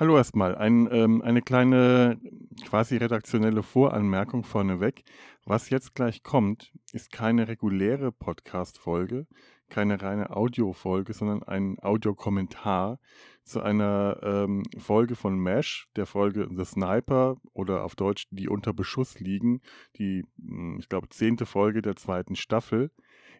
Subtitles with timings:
[0.00, 0.54] Hallo erstmal.
[0.54, 2.20] Ein, ähm, eine kleine
[2.64, 5.02] quasi redaktionelle Voranmerkung vorneweg.
[5.44, 9.26] Was jetzt gleich kommt, ist keine reguläre Podcast-Folge,
[9.68, 13.00] keine reine Audio-Folge, sondern ein Audiokommentar
[13.42, 18.72] zu einer ähm, Folge von MASH, der Folge The Sniper oder auf Deutsch Die unter
[18.72, 19.62] Beschuss liegen,
[19.96, 22.92] die, hm, ich glaube, zehnte Folge der zweiten Staffel,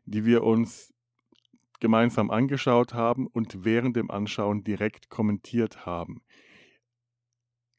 [0.07, 0.93] die wir uns
[1.79, 6.21] gemeinsam angeschaut haben und während dem Anschauen direkt kommentiert haben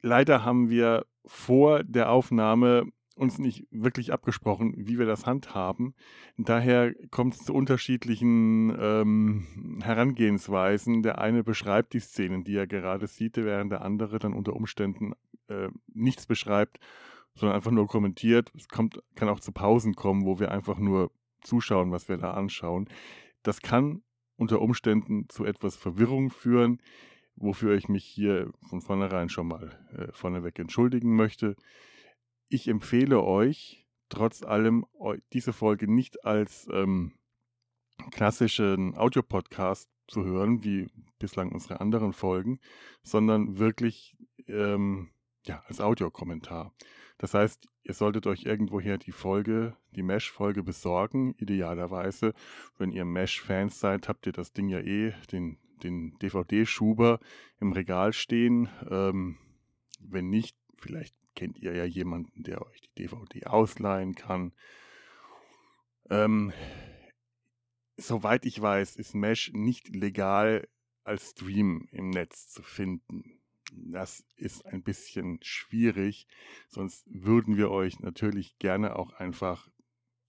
[0.02, 2.86] leider haben wir vor der Aufnahme
[3.20, 5.94] uns nicht wirklich abgesprochen, wie wir das handhaben.
[6.38, 11.02] Daher kommt es zu unterschiedlichen ähm, Herangehensweisen.
[11.02, 15.12] Der eine beschreibt die Szenen, die er gerade sieht, während der andere dann unter Umständen
[15.48, 16.78] äh, nichts beschreibt,
[17.34, 18.50] sondern einfach nur kommentiert.
[18.56, 21.10] Es kommt, kann auch zu Pausen kommen, wo wir einfach nur
[21.42, 22.88] zuschauen, was wir da anschauen.
[23.42, 24.02] Das kann
[24.36, 26.80] unter Umständen zu etwas Verwirrung führen
[27.40, 31.56] wofür ich mich hier von vornherein schon mal äh, vorneweg entschuldigen möchte.
[32.48, 34.84] Ich empfehle euch trotz allem
[35.32, 37.12] diese Folge nicht als ähm,
[38.10, 42.58] klassischen Audiopodcast zu hören, wie bislang unsere anderen Folgen,
[43.02, 44.16] sondern wirklich
[44.48, 45.10] ähm,
[45.46, 46.74] ja, als Audiokommentar.
[47.18, 51.34] Das heißt, ihr solltet euch irgendwoher die Folge, die Mesh-Folge besorgen.
[51.36, 52.34] Idealerweise,
[52.78, 57.20] wenn ihr Mesh-Fans seid, habt ihr das Ding ja eh, den den DVD-Schuber
[57.58, 58.68] im Regal stehen.
[58.90, 59.38] Ähm,
[60.00, 64.52] wenn nicht, vielleicht kennt ihr ja jemanden, der euch die DVD ausleihen kann.
[66.08, 66.52] Ähm,
[67.96, 70.68] soweit ich weiß, ist Mesh nicht legal
[71.04, 73.40] als Stream im Netz zu finden.
[73.72, 76.26] Das ist ein bisschen schwierig,
[76.68, 79.70] sonst würden wir euch natürlich gerne auch einfach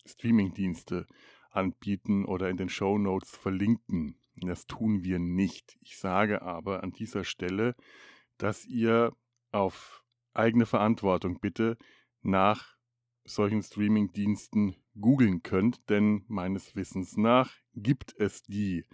[0.06, 1.08] Streamingdienste
[1.50, 4.21] anbieten oder in den Show Notes verlinken.
[4.36, 5.78] Das tun wir nicht.
[5.82, 7.76] Ich sage aber an dieser Stelle,
[8.38, 9.16] dass ihr
[9.52, 11.78] auf eigene Verantwortung bitte
[12.22, 12.78] nach
[13.24, 18.86] solchen Streaming-Diensten googeln könnt, denn meines Wissens nach gibt es die.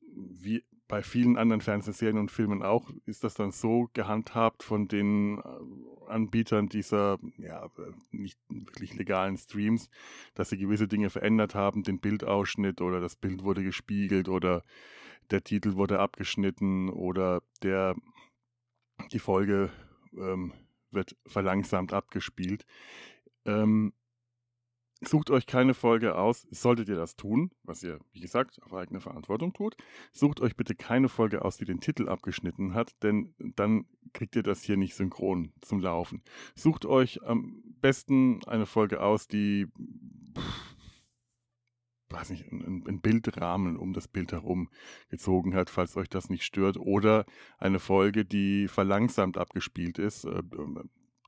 [0.00, 5.38] Wie bei vielen anderen Fernsehserien und Filmen auch, ist das dann so gehandhabt von den
[5.38, 7.70] äh, Anbietern dieser ja,
[8.10, 9.88] nicht wirklich legalen Streams,
[10.34, 14.62] dass sie gewisse Dinge verändert haben, den Bildausschnitt oder das Bild wurde gespiegelt oder
[15.30, 17.96] der Titel wurde abgeschnitten oder der,
[19.12, 19.70] die Folge
[20.12, 20.52] ähm,
[20.90, 22.66] wird verlangsamt abgespielt.
[23.46, 23.94] Ähm,
[25.06, 29.00] Sucht euch keine Folge aus, solltet ihr das tun, was ihr, wie gesagt, auf eigene
[29.00, 29.76] Verantwortung tut.
[30.12, 34.42] Sucht euch bitte keine Folge aus, die den Titel abgeschnitten hat, denn dann kriegt ihr
[34.42, 36.22] das hier nicht synchron zum Laufen.
[36.54, 39.66] Sucht euch am besten eine Folge aus, die,
[40.36, 40.74] pff,
[42.10, 44.68] weiß nicht, einen Bildrahmen um das Bild herum
[45.08, 46.76] gezogen hat, falls euch das nicht stört.
[46.76, 47.26] Oder
[47.58, 50.26] eine Folge, die verlangsamt abgespielt ist.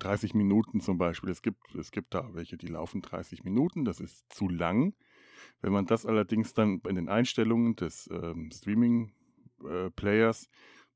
[0.01, 1.31] Äh, 30 Minuten zum Beispiel.
[1.31, 3.84] Es gibt, es gibt da welche, die laufen 30 Minuten.
[3.84, 4.95] Das ist zu lang.
[5.61, 10.49] Wenn man das allerdings dann in den Einstellungen des ähm, Streaming-Players, äh,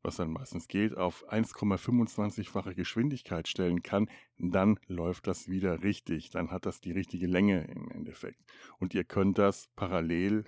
[0.02, 4.08] was dann meistens geht, auf 1,25-fache Geschwindigkeit stellen kann,
[4.38, 6.30] dann läuft das wieder richtig.
[6.30, 8.40] Dann hat das die richtige Länge im Endeffekt.
[8.78, 10.44] Und ihr könnt das parallel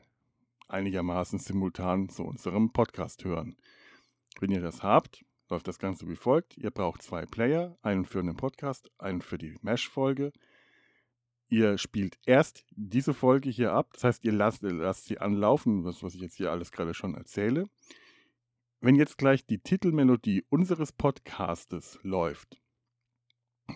[0.69, 3.57] einigermaßen simultan zu unserem Podcast hören.
[4.41, 6.57] Wenn ihr das habt, läuft das Ganze wie folgt.
[6.57, 10.33] Ihr braucht zwei Player, einen für den Podcast, einen für die Mesh-Folge.
[11.49, 16.03] Ihr spielt erst diese Folge hier ab, das heißt, ihr lasst, lasst sie anlaufen, das,
[16.03, 17.69] was ich jetzt hier alles gerade schon erzähle.
[18.81, 22.59] Wenn jetzt gleich die Titelmelodie unseres Podcastes läuft,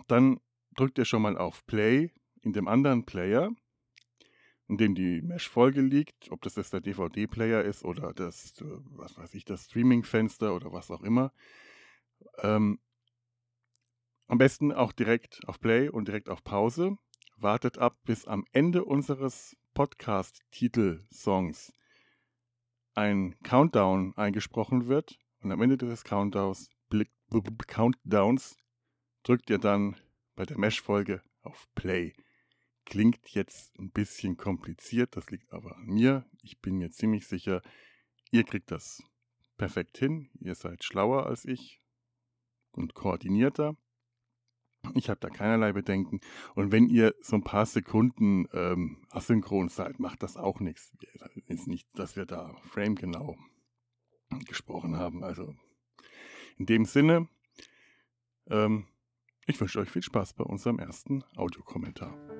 [0.08, 0.40] dann
[0.74, 2.10] drückt ihr schon mal auf Play
[2.40, 3.50] in dem anderen Player,
[4.66, 9.34] in dem die Mesh-Folge liegt, ob das jetzt der DVD-Player ist oder das, was weiß
[9.34, 11.32] ich, das Streaming-Fenster oder was auch immer.
[12.38, 12.80] Ähm,
[14.28, 16.96] am besten auch direkt auf Play und direkt auf Pause.
[17.36, 21.72] Wartet ab, bis am Ende unseres Podcast-Titel-Songs
[22.94, 25.18] ein Countdown eingesprochen wird.
[25.40, 26.70] Und am Ende dieses Countdowns,
[27.66, 28.56] Countdowns
[29.22, 29.96] drückt ihr dann
[30.34, 32.14] bei der Mesh-Folge auf Play.
[32.84, 36.24] Klingt jetzt ein bisschen kompliziert, das liegt aber an mir.
[36.42, 37.62] Ich bin mir ziemlich sicher,
[38.30, 39.02] ihr kriegt das
[39.56, 40.30] perfekt hin.
[40.34, 41.80] Ihr seid schlauer als ich
[42.76, 43.76] und koordinierter.
[44.94, 46.20] Ich habe da keinerlei Bedenken.
[46.54, 50.92] Und wenn ihr so ein paar Sekunden ähm, asynchron seid, macht das auch nichts.
[51.46, 53.36] Ist nicht, dass wir da framegenau
[54.46, 55.24] gesprochen haben.
[55.24, 55.54] Also
[56.56, 57.28] in dem Sinne,
[58.48, 58.86] ähm,
[59.46, 62.35] ich wünsche euch viel Spaß bei unserem ersten Audiokommentar.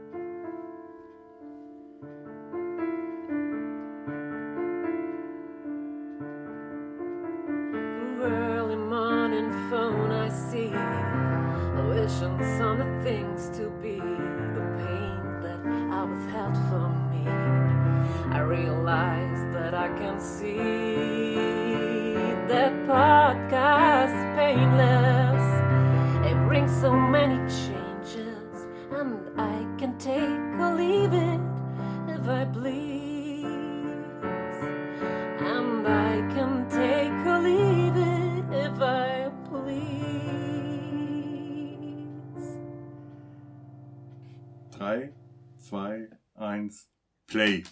[19.87, 21.35] I can see
[22.49, 25.47] that podcast painless.
[26.27, 31.41] It brings so many changes, and I can take or leave it
[32.09, 33.45] if I please.
[35.55, 39.87] And I can take or leave it if I please.
[44.73, 45.11] 3,
[45.71, 46.71] 2, 1,
[47.29, 47.63] Play.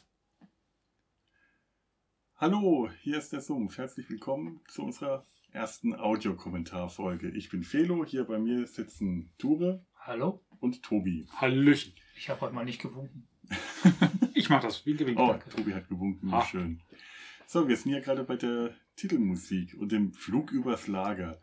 [2.47, 3.79] Hallo, hier ist der Sumpf.
[3.79, 7.31] Herzlich willkommen zu unserer ersten Audiokommentarfolge.
[7.31, 10.45] Ich bin Felo, hier bei mir sitzen Ture Hallo?
[10.61, 11.27] und Tobi.
[11.37, 11.95] Hallöchen.
[12.19, 13.27] Ich habe heute mal nicht gewunken.
[14.35, 14.85] Ich mach das.
[14.85, 15.23] Winke, winke.
[15.23, 15.49] Oh, danke.
[15.49, 16.45] Tobi hat gewunken, wie Ah.
[16.45, 16.83] schön.
[17.47, 21.41] So, wir sind hier gerade bei der Titelmusik und dem Flug übers Lager.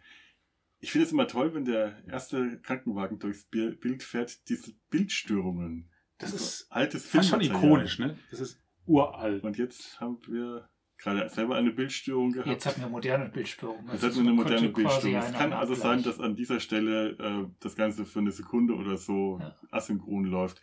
[0.82, 5.90] Ich finde es immer toll, wenn der erste Krankenwagen durchs Bi- Bild fährt, diese Bildstörungen.
[6.20, 8.20] Das Also ist altes fast schon ikonisch, ne?
[8.30, 9.44] Das ist uralt.
[9.44, 10.70] Und jetzt haben wir
[11.02, 12.48] gerade selber eine Bildstörung gehabt.
[12.48, 13.86] Jetzt hatten wir moderne Bildstörungen.
[13.92, 15.16] Jetzt Also wir eine moderne Bildstörung.
[15.18, 16.16] Es kann also sein, Abgleich.
[16.16, 19.56] dass an dieser Stelle äh, das Ganze für eine Sekunde oder so Ja.
[19.72, 20.62] asynchron läuft.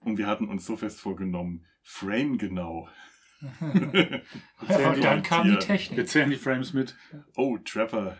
[0.00, 2.88] Und wir hatten uns so fest vorgenommen, Frame genau.
[3.60, 6.08] Und dann kam die Wir Technik.
[6.08, 6.96] zählen die Frames mit.
[7.36, 8.16] Oh, Trapper.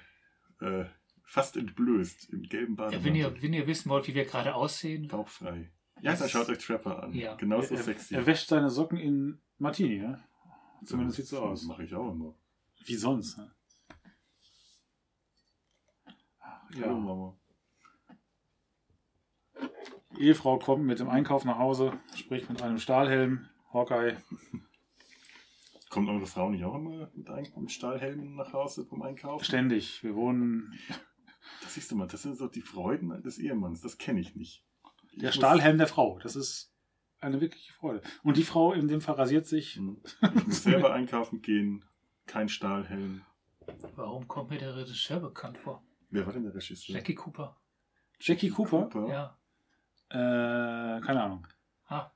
[0.60, 0.84] Äh,
[1.24, 3.16] fast entblößt im gelben Ja, wenn, Bademantel.
[3.16, 5.70] ihr, wenn ihr wissen wollt, wie wir gerade aussehen, Bauchfrei.
[6.00, 7.12] Ja, dann schaut euch Trapper an.
[7.14, 7.34] Ja.
[7.36, 8.14] Genauso er, sexy.
[8.14, 10.20] er wäscht seine Socken in Martini, ja?
[10.84, 11.62] Zumindest sieht so Das aus.
[11.64, 12.34] mache ich auch immer.
[12.84, 13.54] Wie sonst, ne?
[16.40, 16.86] Hallo, Ja.
[16.92, 17.36] Mama.
[20.18, 23.48] Ehefrau kommt mit dem Einkauf nach Hause, spricht mit einem Stahlhelm.
[23.72, 24.16] Hawkeye.
[25.88, 29.44] Kommt eure Frau nicht auch immer mit, Ein mit Stahlhelmen nach Hause vom Einkaufen?
[29.44, 30.02] Ständig.
[30.02, 30.78] Wir wohnen.
[31.62, 33.80] Das siehst du mal, das sind so die Freuden des Ehemanns.
[33.80, 34.62] Das kenne ich nicht.
[35.12, 36.18] Ich Der Stahlhelm der Frau.
[36.22, 36.71] Das ist
[37.22, 38.02] eine wirkliche Freude.
[38.22, 39.76] Und die Frau in dem Fall rasiert sich.
[39.76, 41.84] Ich muss selber einkaufen gehen.
[42.26, 43.22] Kein Stahlhelm.
[43.96, 45.84] warum kommt mir der Regisseur bekannt vor?
[46.10, 46.94] Wer war denn der Regisseur?
[46.94, 47.56] Jackie Cooper.
[48.20, 48.88] Jackie Cooper.
[49.08, 49.38] Ja.
[50.10, 51.46] Äh, keine Ahnung.
[51.86, 52.12] Ah,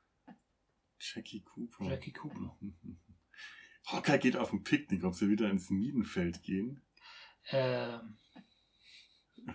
[0.98, 1.84] Jackie Cooper.
[1.84, 2.56] Jackie Cooper.
[3.86, 6.82] Hawkeye geht auf ein Picknick, ob sie wieder ins Miedenfeld gehen.
[7.50, 8.16] Ähm,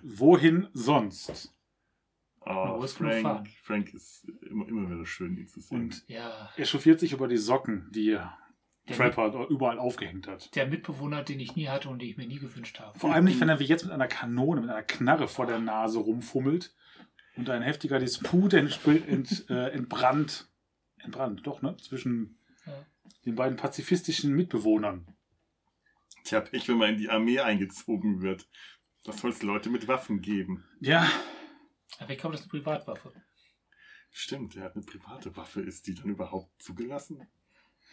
[0.03, 1.53] Wohin sonst?
[2.43, 3.47] Genug Frank?
[3.61, 5.77] Frank ist immer, immer wieder schön, ihn zu sehen.
[5.79, 8.11] Und ja, er chauffiert sich über die Socken, die
[8.87, 10.53] der, Trapper dort überall aufgehängt hat.
[10.55, 12.97] der Mitbewohner, den ich nie hatte und den ich mir nie gewünscht habe.
[12.97, 15.59] Vor allem nicht, wenn er wie jetzt mit einer Kanone, mit einer Knarre vor der
[15.59, 16.73] Nase rumfummelt
[17.37, 20.49] und ein heftiger Disput entspr- ent, äh, entbrannt,
[20.97, 21.77] entbrannt, doch, ne?
[21.77, 22.85] Zwischen Ja.
[23.25, 25.07] den beiden pazifistischen Mitbewohnern.
[26.23, 28.47] Tja, Pech, wenn man in die Armee eingezogen wird.
[29.05, 30.63] Was soll es Leute mit Waffen geben?
[30.79, 31.07] Ja,
[31.99, 33.13] Aber ich glaube, das ist eine Privatwaffe.
[34.11, 35.61] Stimmt, er hat eine private Waffe.
[35.61, 37.27] Ist die dann überhaupt zugelassen?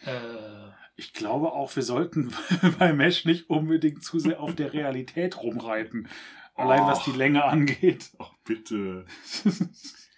[0.05, 2.33] Äh, ich glaube auch, wir sollten
[2.79, 6.09] bei Mesh nicht unbedingt zu sehr auf der Realität rumreiten.
[6.55, 7.15] Allein was die Och.
[7.15, 8.11] Länge angeht.
[8.19, 9.05] Ach, bitte.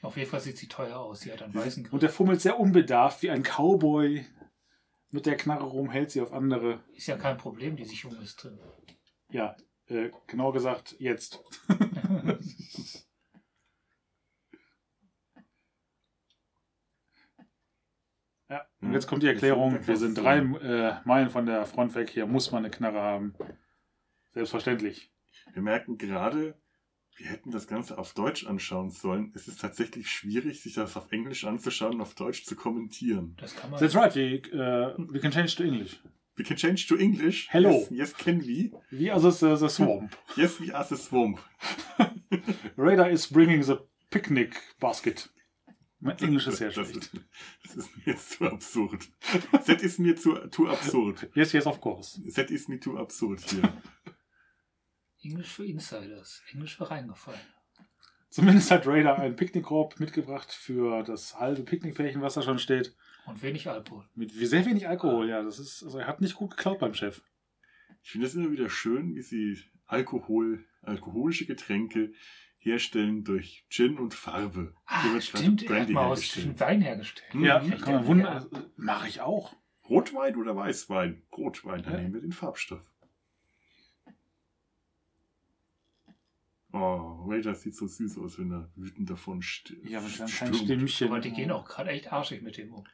[0.02, 1.22] auf jeden Fall sieht sie teuer aus.
[1.22, 4.26] Sie hat einen weißen Und er fummelt sehr unbedarft wie ein Cowboy.
[5.12, 6.84] Mit der Knarre rum hält sie auf andere.
[6.96, 8.58] Ist ja kein Problem, die sich jung ist drin.
[9.30, 9.56] Ja,
[9.88, 11.44] äh, genau gesagt, jetzt.
[18.52, 22.10] Ja, und jetzt kommt die Erklärung, wir sind drei äh, Meilen von der Front weg,
[22.10, 23.34] hier muss man eine Knarre haben.
[24.34, 25.10] Selbstverständlich.
[25.54, 26.56] Wir merken gerade,
[27.16, 29.32] wir hätten das Ganze auf Deutsch anschauen sollen.
[29.36, 33.38] Es ist tatsächlich schwierig, sich das auf Englisch anzuschauen und auf Deutsch zu kommentieren.
[33.40, 33.80] Das kann man.
[33.80, 36.02] That's right, we, uh, we can change to English.
[36.36, 37.48] We can change to English.
[37.52, 37.72] Hello.
[37.72, 38.74] Yes, yes can we?
[38.92, 40.18] We are the, the, the swamp.
[40.36, 41.40] Yes, we are the swamp.
[42.76, 43.78] Radar is bringing the
[44.10, 45.30] picnic basket.
[46.04, 47.14] Mein Englisch ist sehr das, schlecht.
[47.14, 47.24] ist,
[47.64, 49.08] das ist mir jetzt zu absurd.
[49.66, 51.30] That is mir zu, too absurd.
[51.36, 52.20] Yes, yes, of course.
[52.34, 53.72] That is me too absurd hier.
[55.22, 56.42] Englisch für Insiders.
[56.52, 57.40] Englisch für reingefallen.
[58.30, 62.96] Zumindest hat Raider einen Picknickkorb mitgebracht für das halbe Picknickpärchen, was da schon steht.
[63.28, 64.08] Und wenig Alkohol.
[64.16, 65.44] Mit sehr wenig Alkohol, ja.
[65.44, 67.22] Das ist, also er hat nicht gut geklaut beim Chef.
[68.02, 72.14] Ich finde es immer wieder schön, wie sie Alkohol, alkoholische Getränke
[72.62, 74.74] herstellen durch Gin und Farbe.
[74.86, 76.38] Ah, Hier wird gerade stimmt, Brandy mal aus.
[76.60, 77.34] Wein hergestellt.
[77.34, 78.08] Ja, echt, kann man ja.
[78.08, 78.72] wundern.
[78.78, 79.56] Mache ich auch.
[79.90, 81.22] Rotwein oder Weißwein?
[81.36, 82.00] Rotwein, dann Ja.
[82.02, 82.88] nehmen wir den Farbstoff.
[86.74, 90.54] Oh, Raider sieht so süß aus, wenn er wütend davon st Ja, mit seinem kleinen
[90.56, 91.08] Stimmchen.
[91.10, 92.86] Aber die gehen auch gerade echt arschig mit dem um.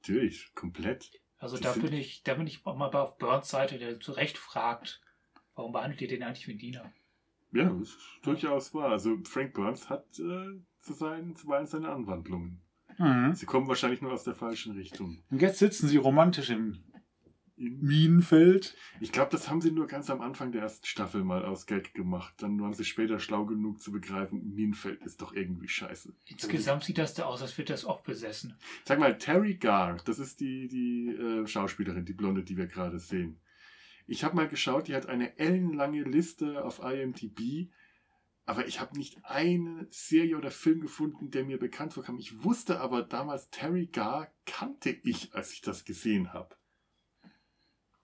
[0.00, 1.10] Natürlich, komplett.
[1.38, 4.36] Also da bin ich, da bin ich auch mal auf Burns Seite, der zu Recht
[4.36, 5.00] fragt,
[5.54, 6.92] warum behandelt ihr den eigentlich wie Diener?
[7.52, 8.90] Ja, das ist durchaus wahr.
[8.90, 12.60] Also Frank Burns hat äh, zu seinen, zuweilen seine Anwandlungen.
[12.98, 13.34] Mhm.
[13.34, 15.22] Sie kommen wahrscheinlich nur aus der falschen Richtung.
[15.30, 16.82] Und jetzt sitzen sie romantisch im
[17.56, 18.74] In- Minenfeld.
[19.00, 21.94] Ich glaube, das haben sie nur ganz am Anfang der ersten Staffel mal aus Gag
[21.94, 22.34] gemacht.
[22.38, 26.12] Dann waren sie später schlau genug zu begreifen, Minenfeld ist doch irgendwie scheiße.
[26.26, 28.56] Insgesamt sieht das da aus, als wird das oft besessen.
[28.84, 32.98] Sag mal, Terry Garr, das ist die, die äh, Schauspielerin, die Blonde, die wir gerade
[32.98, 33.38] sehen.
[34.12, 37.70] Ich habe mal geschaut, die hat eine ellenlange Liste auf IMDb,
[38.44, 42.18] aber ich habe nicht eine Serie oder Film gefunden, der mir bekannt vorkam.
[42.18, 46.54] Ich wusste aber damals, Terry Garr kannte ich, als ich das gesehen habe.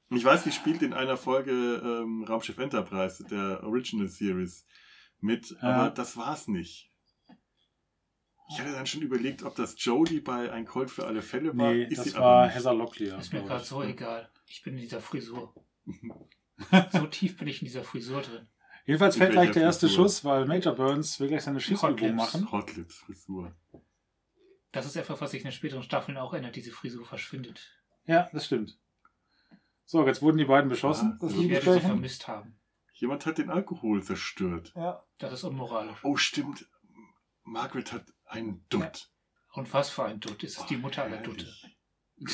[0.08, 1.52] Ich weiß, die spielt in einer Folge
[1.84, 4.64] ähm, Raumschiff Enterprise, der Original Series,
[5.20, 5.58] mit, Ja.
[5.60, 6.90] aber das war's nicht.
[8.50, 11.74] Ich hatte dann schon überlegt, ob das Jodie bei Ein Colt für alle Fälle war.
[11.74, 12.54] Nee, Ist das sie war aber nicht.
[12.56, 13.18] Heather Locklear.
[13.20, 14.30] Ist mir gerade so egal.
[14.46, 15.52] Ich bin in dieser Frisur.
[16.92, 18.48] So tief bin ich in dieser Frisur drin.
[18.84, 20.04] Jedenfalls fällt gleich der erste Frisur?
[20.06, 22.50] Schuss, weil Major Burns will gleich seine Schießübung machen.
[22.50, 23.54] Hotlips Frisur.
[24.72, 26.56] Das ist etwas, was sich in den späteren Staffeln auch ändert.
[26.56, 27.60] Diese Frisur verschwindet.
[28.06, 28.78] Ja, das stimmt.
[29.84, 31.12] So, jetzt wurden die beiden beschossen.
[31.14, 31.32] Ah, das.
[31.34, 32.58] Ich werde sie vermisst haben.
[32.94, 34.72] Jemand hat den Alkohol zerstört.
[34.74, 35.04] Ja.
[35.18, 35.98] Das ist unmoralisch.
[36.02, 36.66] Oh, stimmt.
[37.44, 39.10] Margaret hat einen Dutt.
[39.52, 40.42] Und was für ein Dutt.
[40.44, 41.46] Es ist die Oh, Mutter aller Dutte.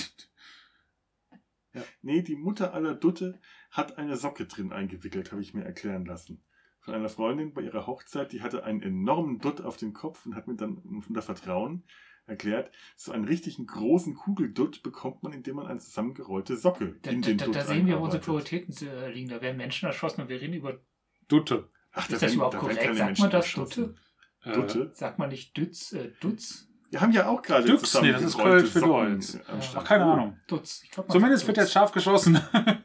[1.75, 3.41] Ja, nee, die Mutter aller Dutte
[3.71, 6.43] hat eine Socke drin eingewickelt, habe ich mir erklären lassen.
[6.81, 10.35] Von einer Freundin bei ihrer Hochzeit, die hatte einen enormen Dutt auf dem Kopf und
[10.37, 11.85] hat mir dann unter Vertrauen
[12.27, 17.21] erklärt, so einen richtigen großen Kugeldutt bekommt man, indem man eine zusammengerollte Socke Da, in
[17.23, 18.23] da, den da, Dutt da sehen wir, wo unsere.
[18.23, 18.75] Prioritäten
[19.13, 19.29] liegen.
[19.29, 20.81] Da werden Menschen erschossen und wir reden über.
[21.29, 21.71] Dutte.
[21.93, 22.83] Ach, Ist da das werden- überhaupt da korrekt?
[22.83, 23.99] Sagt Menschen man das, erschossen.
[24.43, 24.91] Äh, Dutte?
[24.93, 25.93] Sagt man nicht Dütz?
[25.93, 26.69] Äh, Dutz?
[26.95, 29.35] Wir haben ja auch gerade Dux, nee, das ist Kölsch für Socken Deutsch.
[29.35, 29.41] Ja.
[29.75, 30.39] Ach, keine Ahnung.
[30.47, 30.81] Dutz.
[30.85, 31.65] Ich glaub, man Zumindest sagt wird Dutz.
[31.65, 32.41] jetzt scharf geschossen.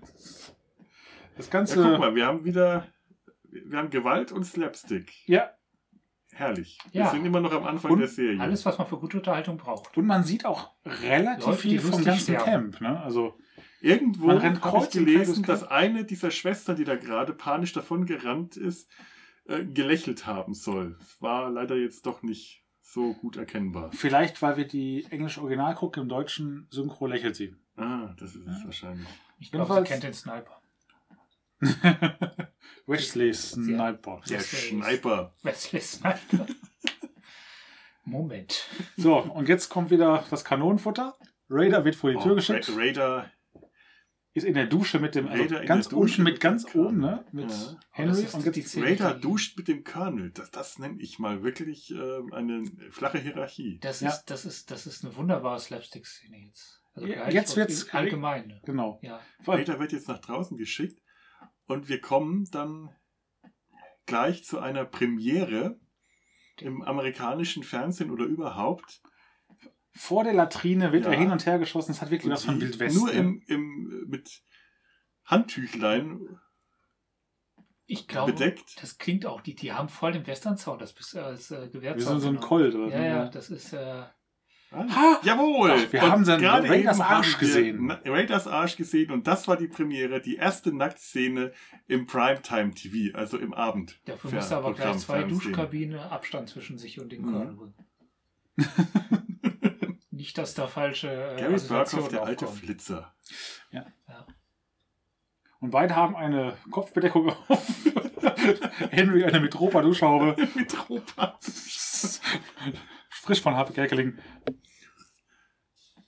[1.38, 1.76] Das Ja, Ganze.
[1.84, 2.88] guck mal, wir haben wieder,
[3.44, 5.14] wir haben Gewalt und Slapstick.
[5.28, 5.52] Ja,
[6.34, 6.80] Herrlich.
[6.92, 7.04] Ja.
[7.06, 8.40] Wir sind immer noch am Anfang Und der Serie.
[8.42, 9.96] Alles, was man für gute Unterhaltung braucht.
[9.96, 12.36] und man sieht auch relativ Leute, viel vom ganzen.
[12.36, 12.82] Camp.
[12.82, 13.00] Ne?
[13.00, 13.38] Also,
[13.80, 18.90] Irgendwo habe ich gelesen, dass eine dieser Schwestern, die da gerade panisch davon gerannt ist,
[19.46, 20.98] äh, gelächelt haben soll.
[21.20, 23.92] War leider jetzt doch nicht so gut erkennbar.
[23.94, 27.56] vielleicht, weil wir die englische Original gucken, im deutschen Synchro lächelt sie.
[27.76, 28.66] Ah, das ist es Ja.
[28.66, 29.08] wahrscheinlich.
[29.40, 30.62] Ich glaube, sie kennt den Sniper.
[32.88, 34.22] Wesley Sniper.
[34.30, 35.34] Der Schneiper.
[35.44, 36.46] Wesley Sniper.
[38.06, 38.66] Moment.
[38.98, 41.16] So, und jetzt kommt wieder das Kanonenfutter.
[41.50, 42.70] Raider wird vor die Tür Oh, geschickt.
[42.70, 43.32] Ra Raider.
[44.40, 47.26] Ist in der Dusche mit dem, also Raider ganz unten mit mit ganz oben, ne?
[47.32, 47.80] Mit Ja.
[47.92, 50.32] Henry und die jetzt Szene, Raider die- duscht mit dem Colonel.
[50.32, 53.80] Das, das nenne ich mal wirklich ähm, eine flache Hierarchie.
[53.82, 54.10] Das, Ja.
[54.10, 56.82] ist, das, ist, das ist eine wunderbare Slapstick-Szene jetzt.
[56.94, 58.60] Also Ja, jetzt wird's- allgemein.
[58.66, 59.00] genau.
[59.04, 59.20] Ja.
[59.46, 61.00] Raider wird jetzt nach draußen geschickt
[61.68, 62.90] und wir kommen dann
[64.06, 65.80] gleich zu einer Premiere
[66.60, 69.02] im amerikanischen Fernsehen oder überhaupt.
[70.02, 71.12] Vor der Latrine wird Ja.
[71.12, 71.92] er hin und her geschossen.
[71.92, 72.96] Es hat wirklich Und was von die Wild West.
[72.96, 74.42] Nur im, im, mit
[75.26, 76.22] Handtüchlein
[77.86, 78.82] Ich glaube, bedeckt.
[78.82, 82.02] das klingt auch, die, die haben voll den Western-Sound das bis, als äh, Wir Gewehrzaun.
[82.02, 82.40] sind so ein genommen.
[82.48, 82.76] Colt.
[82.76, 82.96] Oder.
[82.96, 83.74] Ja, ja, das ist.
[83.74, 84.04] Äh,
[84.72, 85.72] Ah, Jawohl!
[85.74, 87.90] Ach, wir Und haben seinen gerade Raiders eben Arsch wir gesehen.
[88.06, 91.54] Raiders Arsch gesehen und das war die Premiere, die erste Nacktszene
[91.88, 94.00] im Primetime TV, also im Abend.
[94.06, 95.24] dafür musste aber gleich zwei.
[95.24, 97.58] Duschkabinen Abstand zwischen sich und den Mhm.
[97.58, 97.74] Bringen.
[100.20, 102.46] Nicht, dass da falsche äh, Gary Burkhoff, der alte.
[102.46, 103.16] Flitzer.
[105.62, 107.40] Und beide haben eine Kopfbedeckung auf.
[108.92, 110.36] Henry eine Mitropa-Duschhaube.
[110.56, 111.40] Mit Ropa.
[113.10, 114.18] Frisch von Harpe Kerkeling.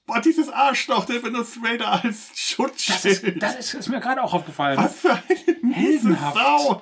[0.06, 3.06] Boah, dieses Arschloch, der benutzt Raider als Das Schutzschild.
[3.06, 4.78] ist, das ist, ist mir gerade auch aufgefallen.
[4.78, 6.36] Was für eine Heldenhaft.
[6.36, 6.82] Sau.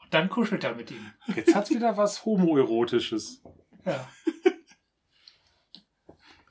[0.00, 1.10] Und dann kuschelt er mit ihm.
[1.34, 3.42] Jetzt hat's wieder was Homoerotisches.
[3.84, 4.08] Ja.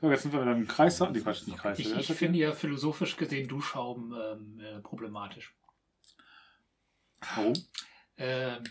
[0.02, 1.00] So, jetzt sind wir wieder im Kreis.
[1.00, 1.78] Nee, Quatsch, nicht Kreis.
[1.80, 5.54] Ich, ich das finde ja philosophisch gesehen Duschhauben ähm, äh, problematisch.
[7.36, 7.54] Warum?
[8.18, 8.64] Ähm,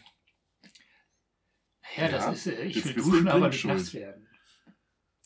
[1.96, 3.74] ja, das Ja, ist, äh, ich will duschen, aber nicht schuld.
[3.74, 4.26] nass werden.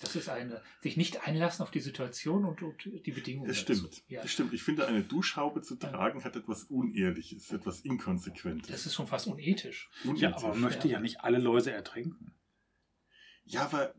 [0.00, 3.48] Das ist eine, sich nicht einlassen auf die Situation und, und die Bedingungen.
[3.48, 3.86] Das dazu.
[3.86, 4.02] stimmt.
[4.08, 4.52] Ja, Das stimmt.
[4.52, 8.70] Ich finde, eine Duschhaube zu tragen hat etwas Unehrliches, etwas Inkonsequentes.
[8.70, 9.88] das ist schon fast unethisch.
[10.02, 10.34] Ja, Unethisch.
[10.34, 12.34] aber man möchte ja nicht alle Läuse ertränken.
[13.46, 13.92] Ja, aber äh,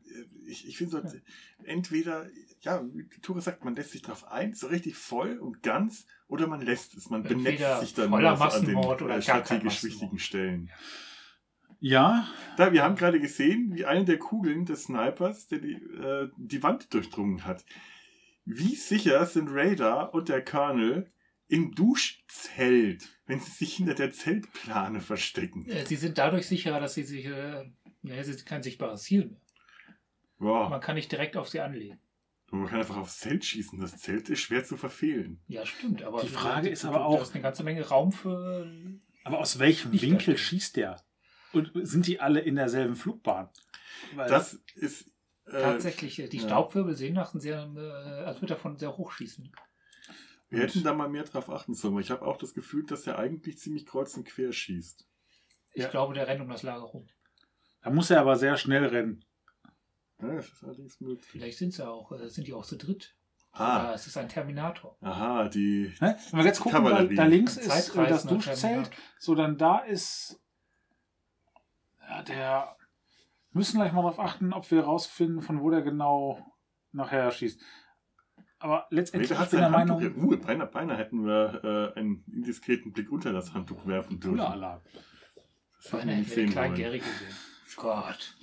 [0.48, 1.18] ich, ich finde so,
[1.64, 2.28] entweder,
[2.62, 6.48] ja, wie Ture sagt, man lässt sich drauf ein, so richtig voll und ganz, oder
[6.48, 7.10] man lässt es.
[7.10, 10.72] Man benetzt Entweder sich dann voller nur so an den oder äh, strategisch wichtigen Stellen.
[11.80, 16.30] Ja, Da, wir haben gerade gesehen, wie eine der Kugeln des Snipers der die, äh,
[16.38, 17.64] die Wand durchdrungen hat.
[18.46, 21.08] Wie sicher sind Radar und der Colonel,
[21.48, 25.68] im Duschzelt, wenn sie sich hinter der Zeltplane verstecken.
[25.86, 27.66] Sie sind dadurch sicherer, dass sie sich, äh,
[28.08, 29.42] ja, sie sind kein sichtbares Ziel mehr.
[30.38, 32.00] Boah, Man kann nicht direkt auf sie anlegen.
[32.52, 33.80] man kann einfach aufs Zelt schießen.
[33.80, 35.42] Das Zelt ist schwer zu verfehlen.
[35.48, 36.04] Ja, stimmt.
[36.04, 38.70] Aber Die Frage ist aber Du auch- hast eine ganze Menge Raum für.
[39.24, 40.38] Aber aus welchem Winkel darstellen.
[40.38, 41.02] schießt der?
[41.54, 43.50] Und sind die alle in derselben Flugbahn?
[44.16, 45.08] Weil Das ist.
[45.48, 46.44] Äh, Tatsächlich, äh, die ja.
[46.44, 49.52] Staubwirbel sehen nach einem sehr, äh, als würde er von sehr hoch schießen.
[50.50, 53.20] Wir hätten da mal mehr drauf achten sollen, ich habe auch das Gefühl, dass er
[53.20, 55.08] eigentlich ziemlich kreuz und quer schießt.
[55.74, 55.90] Ich Ja.
[55.90, 57.08] glaube, der rennt um das Lager rum.
[57.86, 59.24] Da muss er aber sehr schnell rennen.
[60.20, 61.28] Ja, das ist allerdings möglich.
[61.30, 63.16] Vielleicht sind sie auch, äh, sind die auch zu dritt.
[63.52, 64.98] Ah, Oder es ist ein Terminator.
[65.02, 65.94] aha, die.
[66.02, 66.18] Ne?
[66.32, 68.90] Wenn wir jetzt gucken, da, da links ist äh, das Duschzelt.
[69.20, 70.42] So, dann da ist.
[72.10, 72.76] Ja, der.
[73.52, 76.44] Wir müssen gleich mal darauf achten, ob wir rausfinden, von wo der genau
[76.92, 77.62] nachher schießt.
[78.58, 80.00] Aber letztendlich, hat ich bin der Handtuch.
[80.00, 84.40] Meinung, Uh, beinahe, beinahe hätten wir äh, einen indiskreten Blick unter das Handtuch werfen dürfen.
[84.40, 84.82] Alarm.
[85.78, 87.55] Das hätten Beinahe wir hätten nicht wir den sehen wollen.
[87.76, 88.36] Gott.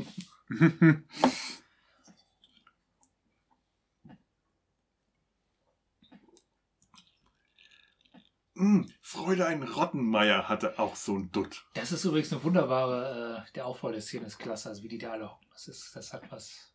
[8.54, 11.66] Mm, Fräulein Rottenmeier hatte auch so ein Dutt.
[11.74, 14.98] Das ist übrigens eine wunderbare, äh, der Aufbau der Szene ist klasse, also wie die
[14.98, 15.48] da alle hocken.
[15.52, 16.74] Das ist, das hat was.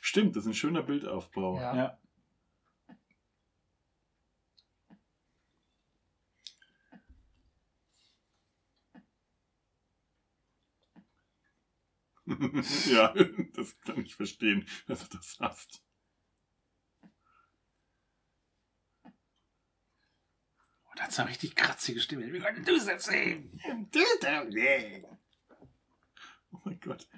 [0.00, 1.58] Stimmt, das ist ein schöner Bildaufbau.
[1.58, 1.76] Ja.
[1.76, 1.98] Ja.
[12.86, 13.14] ja,
[13.54, 15.82] das kann ich verstehen, dass du das hast.
[20.90, 22.32] Und hat so eine richtig kratzige Stimme.
[22.32, 23.60] Wie konnte du das sehen?
[26.52, 27.08] Oh mein Gott.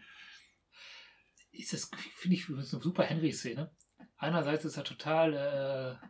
[1.52, 3.74] Ist das, finde ich, übrigens eine super Henry-Szene.
[4.16, 6.06] Einerseits ist er total äh,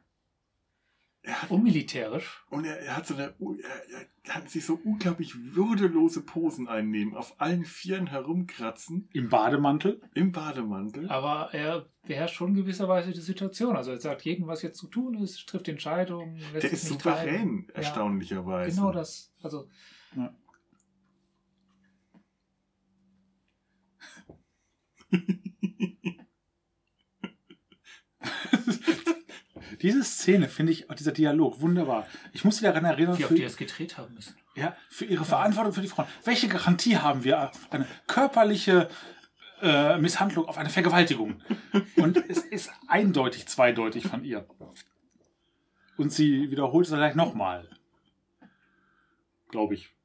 [1.35, 2.45] hat, unmilitärisch.
[2.51, 7.15] und er, er hat so eine, er, er kann sich so unglaublich würdelose Posen einnehmen,
[7.17, 10.01] auf allen Vieren herumkratzen, Im Bademantel.
[10.15, 11.09] im Bademantel.
[11.11, 13.77] Aber er beherrscht schon in gewisser Weise die Situation.
[13.77, 16.37] Also er sagt jedem, was jetzt zu tun ist, trifft Entscheidungen.
[16.37, 17.67] lässt Der sich ist nicht souverän, treiben.
[17.69, 18.77] Ja, erstaunlicherweise.
[18.77, 19.33] Genau das.
[19.43, 19.69] Also
[29.87, 32.09] Diese Szene finde ich, auch dieser Dialog, wunderbar.
[32.33, 34.35] Ich muss Sie daran erinnern, wie oft für, die das gedreht haben müssen.
[34.57, 36.09] ja, für Ihre Verantwortung für die Frauen.
[36.25, 38.89] Welche Garantie haben wir auf eine körperliche
[39.63, 41.41] äh, Misshandlung, auf eine Vergewaltigung?
[41.95, 44.45] Und es ist eindeutig zweideutig von ihr.
[45.97, 47.71] Und sie wiederholt es dann gleich nochmal.
[49.51, 49.96] Glaube ich.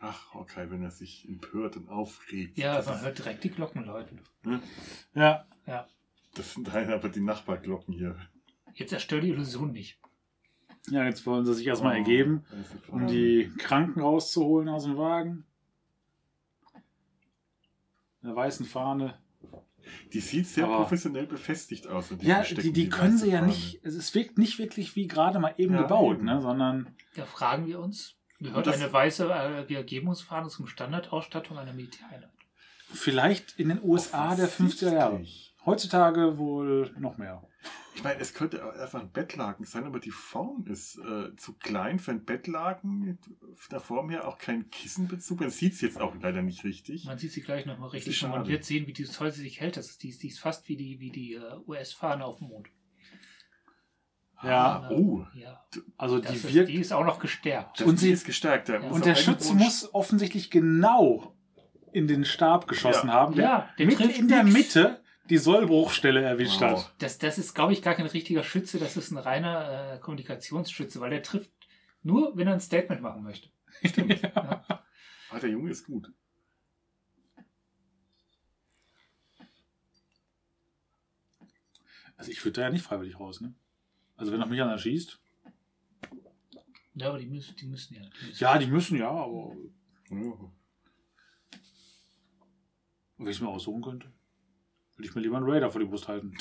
[0.00, 2.56] Ach, okay, wenn er sich empört und aufregt.
[2.56, 4.20] Ja, man ist, hört direkt die Glocken läuten.
[5.14, 5.44] Ja,
[6.34, 8.16] das sind halt aber die Nachbarglocken hier.
[8.74, 9.98] Jetzt zerstört die Illusion nicht.
[10.90, 12.44] ja jetzt wollen sie sich erstmal Oh, ergeben,
[12.88, 15.44] um die Kranken rauszuholen aus dem Wagen.
[18.22, 19.18] Der weißen Fahne.
[20.12, 22.10] Die sieht sehr Aber- professionell befestigt aus.
[22.10, 23.48] und die Ja, verstecken die, die können sie ja Fahne.
[23.48, 26.26] nicht, es- es wirkt nicht wirklich wie gerade mal eben Ja, gebaut, eben.
[26.26, 29.24] ne, sondern Da fragen wir uns, gehört das- eine weiße
[29.68, 32.30] äh, Ergebungsfahne zum Standardausstattung einer Militäreinheit?
[32.90, 35.22] vielleicht in den USA der 50er Jahre.
[35.66, 37.42] Heutzutage wohl noch mehr.
[37.94, 41.52] Ich meine, es könnte auch einfach ein Bettlaken sein, aber die Form ist äh, zu
[41.58, 43.18] klein für ein Bettlaken.
[43.54, 45.40] Von der Form her auch kein Kissenbezug.
[45.40, 47.04] Man sieht es jetzt auch leider nicht richtig.
[47.04, 49.60] Man sieht sie gleich nochmal richtig und man wird sehen, wie die toll sie sich
[49.60, 49.76] hält.
[49.76, 52.48] Das ist, die, ist- die ist fast wie die, wie die äh, US-Fahne auf dem
[52.48, 52.68] Mond.
[54.42, 54.82] Ja.
[54.84, 55.64] Ah, oh, Ja,
[55.96, 56.68] Also die ist, wirkt.
[56.70, 57.80] die ist auch noch gestärkt.
[57.82, 58.68] Und sie- ist gestärkt.
[58.68, 58.80] Ja.
[58.80, 61.34] und der Schütze Wunsch- muss offensichtlich genau
[61.92, 63.14] in den Stab geschossen Ja.
[63.14, 64.56] haben, der Ja, der trifft in der nix.
[64.56, 66.84] Mitte die Sollbruchstelle erwischt Wow.
[66.84, 66.94] hat.
[66.98, 68.78] Das, das ist, glaube ich, gar kein richtiger Schütze.
[68.78, 71.50] Das ist ein reiner äh, Kommunikationsschütze, weil der trifft
[72.02, 73.48] nur, wenn er ein Statement machen möchte.
[73.84, 74.20] Stimmt.
[74.22, 74.62] Ja.
[75.30, 76.10] Ah, der Junge ist gut.
[82.16, 83.54] Also ich würde da ja nicht freiwillig raus, ne?
[84.18, 85.18] Also wenn er mich einer schießt.
[86.94, 88.02] Ja, aber die müssen, die müssen ja.
[88.02, 88.42] Die müssen.
[88.44, 89.56] Ja, die müssen ja, aber
[90.10, 90.50] Ja.
[93.16, 94.12] wenn ich es mir aussuchen könnte,
[94.96, 96.36] würde ich mir lieber einen Raider vor die Brust halten.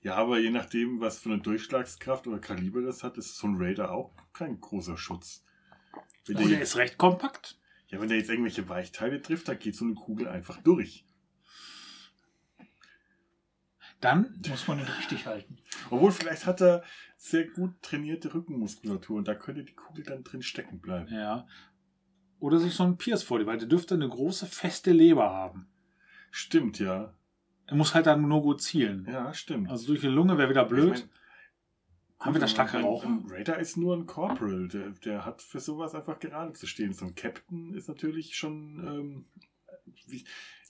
[0.00, 3.56] Ja, aber je nachdem, was für eine Durchschlagskraft oder Kaliber das hat, ist so ein
[3.56, 5.44] Raider auch kein großer Schutz.
[6.26, 7.58] Wenn der er jetzt, ist recht kompakt.
[7.88, 11.03] ja, wenn der jetzt irgendwelche Weichteile trifft, da geht so eine Kugel einfach durch.
[14.04, 15.56] Dann, Muss man ihn richtig halten.
[15.88, 16.82] Obwohl, vielleicht hat er
[17.16, 21.08] sehr gut trainierte Rückenmuskulatur und da könnte die Kugel dann drin stecken bleiben.
[21.12, 21.46] ja.
[22.38, 25.66] Oder sich so ein Pierce vor die, weil der dürfte eine große, feste Leber haben.
[26.30, 27.14] Stimmt, ja.
[27.66, 29.06] Er muss halt dann nur gut zielen.
[29.10, 29.70] Ja, stimmt.
[29.70, 30.96] Also durch die Lunge wäre wieder blöd.
[30.96, 32.76] Ich mein, Haben wir da starke?
[32.76, 34.68] Ein Raider ist nur ein Corporal.
[34.68, 36.92] Der, der hat für sowas einfach gerade zu stehen.
[36.92, 38.84] So ein Captain ist natürlich schon.
[38.86, 39.24] Ähm,
[40.06, 40.24] wie,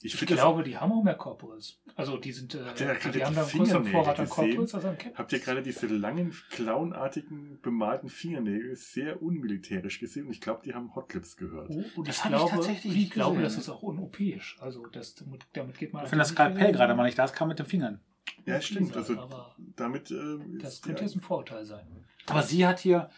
[0.05, 1.79] ich Ich finde glaube, die haben auch mehr Corporals.
[1.95, 4.19] Also die sind, äh, der hat gerade die haben die da einen größeren Fingernägel Vorrat
[4.19, 4.29] an?
[4.29, 5.17] Corporals als an Captains.
[5.17, 10.27] Habt ihr gerade diese langen, clownartigen, bemalten Fingernägel sehr unmilitärisch gesehen?
[10.27, 11.69] Und ich glaube, die haben Hotlips gehört.
[11.69, 14.57] Oh, und Das ich hab ich glaube, tatsächlich ich glaube, das ist auch unopisch.
[14.59, 16.09] Also das, damit, damit geht man.
[16.09, 17.99] Wenn das Skalpell gerade mal nicht da ist, kann mit den Fingern.
[18.45, 18.95] Ja, stimmt.
[18.95, 20.11] Also aber damit.
[20.11, 21.85] Äh, das könnte jetzt ein Vorurteil sein.
[22.27, 23.09] Aber sie hat hier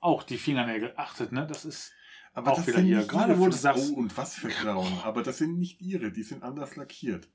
[0.00, 0.92] auch die Fingernägel.
[0.96, 1.46] Achtet, ne?
[1.46, 1.92] Das ist.
[2.36, 2.98] Aber Auch das wieder sind hier.
[2.98, 4.92] nicht Gerade ihre wo du sagst- Oh, und was für Grauen.
[5.02, 7.28] Aber das sind nicht ihre, die sind anders lackiert.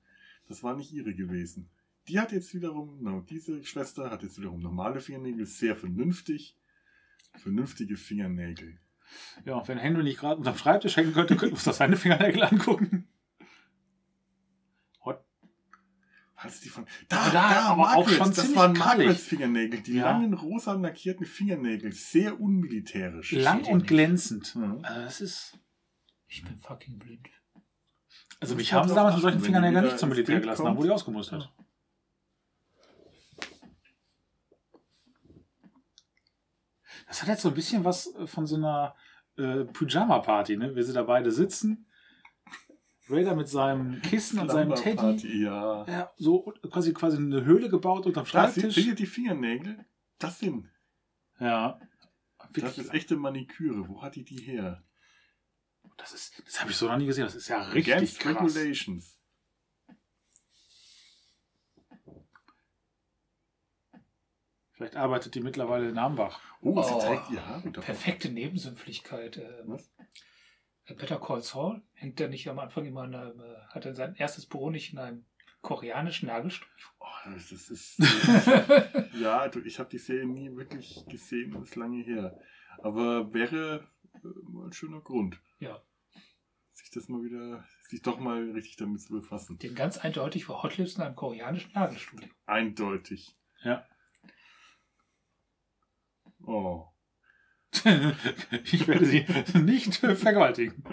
[0.48, 1.70] Das war nicht ihre gewesen.
[2.08, 6.58] Die hat jetzt wiederum, no, diese Schwester hat jetzt wiederum normale Fingernägel, sehr vernünftig.
[7.36, 8.80] Vernünftige Fingernägel.
[9.46, 12.44] Ja, wenn Henry nicht gerade unterm Schreibtisch hängen könnte, könnten wir uns das seine Fingernägel
[12.44, 13.08] angucken.
[16.44, 16.86] Was die von.
[17.10, 18.74] Aber da aber auch Margarets, schon das ziemlich waren.
[18.74, 20.12] Margarets Fingernägel, die Ja.
[20.12, 23.32] langen rosa lackierten Fingernägel, sehr unmilitärisch.
[23.34, 24.56] Lang und glänzend.
[24.56, 24.78] Ja.
[24.82, 25.60] Also das ist.
[26.28, 27.28] Ich bin fucking blind.
[28.40, 30.90] Also mich haben sie damals mit solchen Fingernägeln nicht zum Militär gelassen haben, wo die
[30.90, 31.54] ausgemustert.
[37.08, 38.96] Das hat jetzt so ein bisschen was äh, von so einer
[39.38, 40.76] äh, Pyjama-Party, ne?
[40.76, 41.88] Wie sie da beide sitzen.
[43.12, 45.44] Raider mit seinem Kissen und seinem Teddy.
[45.44, 45.86] Ja.
[45.86, 48.76] Ja, so quasi, quasi eine Höhle gebaut unterm sind, Schreibtisch.
[48.76, 49.86] seht ihr die Fingernägel?
[50.20, 50.70] Das sind.
[51.40, 51.80] Ja.
[52.54, 53.88] Das ist echte Maniküre.
[53.88, 54.84] Wo hat die die her?
[55.98, 57.26] das ist, das habe ich so noch nie gesehen.
[57.26, 58.36] Das ist ja richtig Against krass.
[58.56, 59.18] Regulations.
[64.72, 66.40] Vielleicht arbeitet die mittlerweile in Ambach.
[66.62, 67.70] Oh, sie Oh, trägt die Haare.
[67.72, 69.38] Perfekte Nebensümpflichkeit.
[69.38, 69.92] Äh, Was?
[70.94, 74.16] Better Call Saul hängt er nicht am Anfang immer in einem, äh, hat er sein
[74.16, 75.26] erstes Büro nicht in einem
[75.62, 76.68] koreanischen Nagelstuhl?
[77.00, 78.00] Oh, das ist.
[79.20, 82.40] ja, du, ich habe die Serie nie wirklich gesehen, das ist lange her.
[82.80, 85.82] Aber wäre äh, mal ein schöner Grund, ja,
[86.74, 89.58] sich das mal wieder, sich doch mal richtig damit zu befassen.
[89.60, 92.22] den ganz eindeutig war Hotlips in einem koreanischen Nagelstuhl.
[92.46, 93.36] Eindeutig.
[93.64, 93.86] Ja.
[96.44, 96.91] Oh.
[98.72, 99.26] Ich werde sie
[99.58, 100.84] nicht vergewaltigen.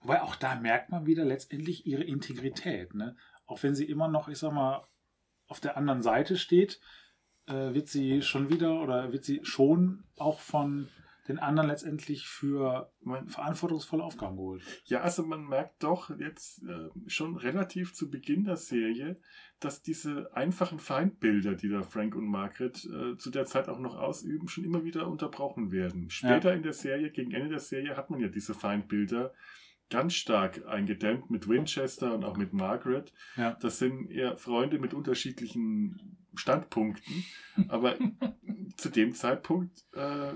[0.00, 2.94] Wobei auch da merkt man wieder letztendlich ihre Integrität.
[2.94, 3.16] Ne?
[3.46, 4.86] Auch wenn sie immer noch, ich sag mal,
[5.48, 6.80] auf der anderen Seite steht,
[7.46, 10.88] äh, wird sie schon wieder oder wird sie schon auch von
[11.28, 12.90] den anderen letztendlich für
[13.26, 14.62] verantwortungsvolle Aufgaben geholt.
[14.84, 19.16] Ja, also man merkt doch jetzt äh, schon relativ zu Beginn der Serie,
[19.60, 23.96] dass diese einfachen Feindbilder, die da Frank und Margaret äh, zu der Zeit auch noch
[23.96, 26.10] ausüben, schon immer wieder unterbrochen werden.
[26.10, 29.32] Später in der Serie, gegen Ende der Serie, hat man ja diese Feindbilder
[29.88, 33.12] ganz stark eingedämmt mit Winchester und auch mit Margaret.
[33.36, 33.56] Ja.
[33.60, 37.24] Das sind eher Freunde mit unterschiedlichen Standpunkten,
[37.68, 37.96] aber
[38.76, 40.34] zu dem Zeitpunkt äh,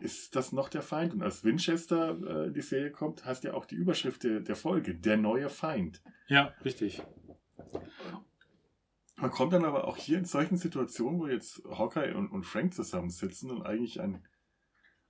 [0.00, 1.14] ist das noch der Feind.
[1.14, 4.56] Und als Winchester äh, in die Serie kommt, heißt ja auch die Überschrift der, der
[4.56, 6.02] Folge, der neue Feind.
[6.28, 7.02] Ja, richtig.
[9.16, 12.74] Man kommt dann aber auch hier in solchen Situationen, wo jetzt Hawkeye und, und Frank
[12.74, 14.26] zusammensitzen und eigentlich ein,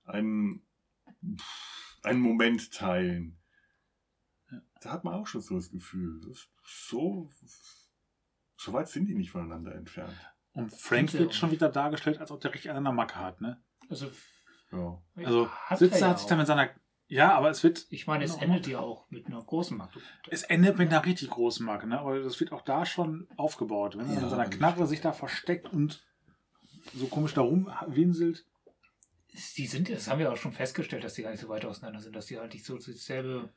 [0.05, 0.61] ein,
[1.35, 3.39] pff, einen Moment teilen.
[4.81, 7.29] Da hat man auch schon so das Gefühl, das so,
[8.57, 10.13] so weit sind die nicht voneinander entfernt.
[10.53, 13.41] Und Frank wird schon wieder dargestellt, als ob der richtig einen an der Macke hat.
[13.41, 13.61] Ne?
[13.89, 14.11] Also,
[14.71, 15.01] Ja.
[15.15, 16.69] Also hat sitzt er er, ja hat sich dann mit seiner.
[17.07, 17.85] Ja, aber es wird.
[17.89, 19.99] Ich meine, es endet ja auch mit einer großen Marke.
[20.29, 21.99] Es endet mit einer richtig großen Marke, ne?
[21.99, 23.97] Aber das wird auch da schon aufgebaut.
[23.97, 26.03] Wenn er Ja, mit seiner Knarre sich da versteckt und
[26.95, 28.45] so komisch da rumwinselt.
[29.57, 31.99] Die sind, das haben wir auch schon festgestellt, dass die gar nicht so weit auseinander
[31.99, 33.51] sind, dass die halt nicht so dasselbe,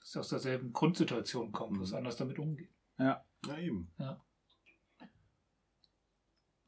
[0.00, 1.96] dass sie aus derselben Grundsituation kommen, bloß Mhm.
[1.98, 2.74] anders damit umgehen.
[2.98, 3.24] Ja,
[3.58, 3.92] eben.
[3.98, 4.24] Ja.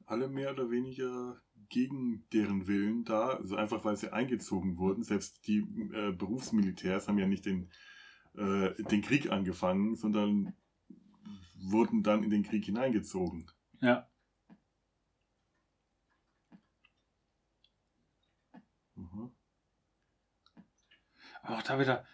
[0.06, 5.04] Alle mehr oder weniger gegen deren Willen da, also einfach weil sie eingezogen wurden.
[5.04, 5.58] Selbst die
[5.92, 7.70] äh, Berufsmilitärs haben ja nicht den,
[8.34, 10.54] äh, den Krieg angefangen, sondern
[11.54, 13.50] wurden dann in den Krieg hineingezogen.
[13.80, 14.08] Ja.
[18.96, 19.30] Mhm.
[21.42, 22.04] Aber auch da wieder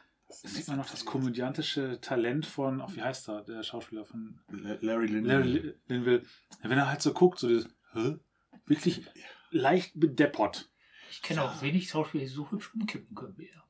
[0.43, 4.79] sieht man noch das komödiantische Talent von, ach, wie heißt er, der Schauspieler von La-
[4.81, 5.25] Larry Lynn.
[5.25, 6.23] Larry Linville.
[6.63, 8.17] Wenn er halt so guckt, so dieses, hä?
[8.67, 9.07] Wirklich
[9.51, 10.69] leicht bedeppert.
[11.11, 13.65] Ich kenne auch wenig Schauspieler, die so hübsch umkippen können wie er.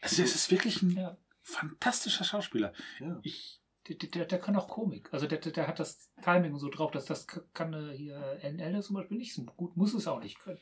[0.00, 1.16] Also es ist wirklich ein Ja.
[1.42, 2.72] fantastischer Schauspieler.
[3.00, 3.18] Ja.
[3.22, 5.12] Ich, Der, der, der kann auch Komik.
[5.12, 8.96] Also der, der, hat das Timing so drauf, dass das kann äh, hier NL zum
[8.96, 10.60] Beispiel nicht so gut, muss es auch nicht können.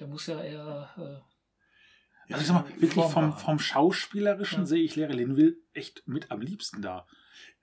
[0.00, 1.24] Der muss ja eher.
[2.30, 4.66] Also ich sag mal, wirklich vom, vom Schauspielerischen Ja.
[4.66, 7.06] sehe ich Larry Linville echt mit am liebsten da.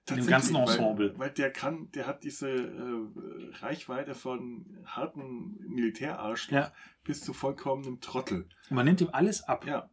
[0.09, 1.11] In dem ganzen Ensemble.
[1.13, 6.73] Weil, weil der kann, der hat diese äh, Reichweite von harten Militärarschloch Ja.
[7.03, 8.49] bis zu vollkommenem Trottel.
[8.69, 9.65] Und man nimmt ihm alles ab.
[9.65, 9.89] Ja.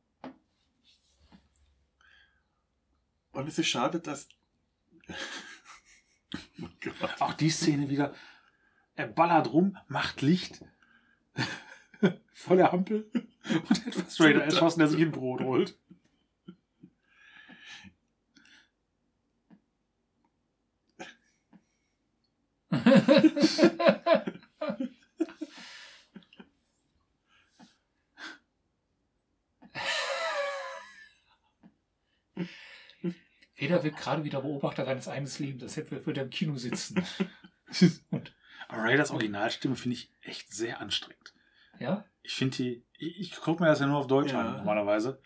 [3.33, 4.29] Und es ist schade, dass.
[6.63, 6.69] oh.
[7.21, 8.15] Auch die Szene wieder.
[8.97, 10.65] Er ballert rum, macht Licht.
[12.33, 13.11] Voller Hampel.
[13.55, 15.77] Und etwas Raider erschossen, der sich ein Brot holt.
[33.55, 37.05] Feder wird gerade wieder Beobachter seines eigenen Lebens, als hätte würde er im Kino sitzen.
[38.11, 38.35] Und,
[38.69, 41.35] Aber Raiders Originalstimme finde ich echt sehr anstrengend.
[41.81, 42.05] ja?
[42.29, 42.85] Ich finde die.
[42.99, 44.41] Ich, ich gucke mir das ja nur auf Deutsch Ja.
[44.43, 45.19] an, normalerweise.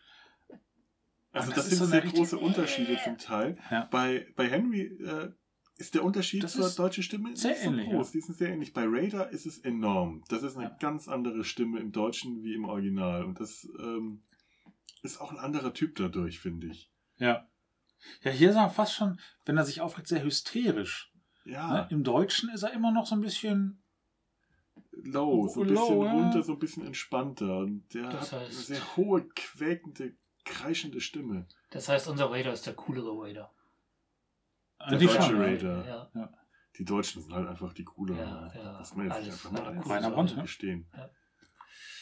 [1.32, 3.58] Also das, das sind so sehr große Unterschiede zum Teil.
[3.70, 3.86] Ja.
[3.90, 5.32] Bei, bei Henry äh,
[5.78, 8.12] ist der Unterschied Das zur deutschen Stimme sehr so ähnlich, groß.
[8.12, 8.72] Die sind sehr ähnlich.
[8.72, 10.22] Bei Raider ist es enorm.
[10.28, 10.76] Das ist eine Ja.
[10.78, 13.24] ganz andere Stimme im Deutschen wie im Original.
[13.24, 14.22] Und das ähm,
[15.02, 16.92] ist auch ein anderer Typ dadurch, finde ich.
[17.16, 17.48] Ja.
[18.22, 21.12] Ja, hier ist er fast schon, wenn er sich aufregt, sehr hysterisch.
[21.44, 21.86] Ja, Ne?
[21.90, 23.81] Im Deutschen ist er immer noch so ein bisschen.
[25.04, 26.12] Low, so ein Low, bisschen ja.
[26.12, 27.58] runter, so ein bisschen entspannter.
[27.58, 31.46] Und der Das hat eine heißt- sehr hohe, quäkende, kreischende Stimme.
[31.70, 33.52] Das heißt, unser Raider ist der coolere Raider.
[34.90, 35.42] Der die deutsche schon, ja.
[35.42, 36.10] Raider.
[36.14, 36.32] Ja.
[36.78, 38.18] Die Deutschen sind halt einfach die cooleren.
[38.18, 38.78] Ja, ja.
[38.78, 39.76] Das muss man jetzt Alles einfach mal
[40.08, 40.10] Cool.
[40.14, 40.42] Brandt, ne?
[40.42, 40.88] gestehen.
[40.96, 41.10] Ja.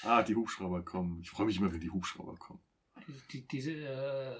[0.03, 1.21] Ah, die Hubschrauber kommen.
[1.21, 2.61] Ich freue mich immer, wenn die Hubschrauber kommen.
[3.07, 3.73] Die, die, diese.
[3.73, 4.37] Äh,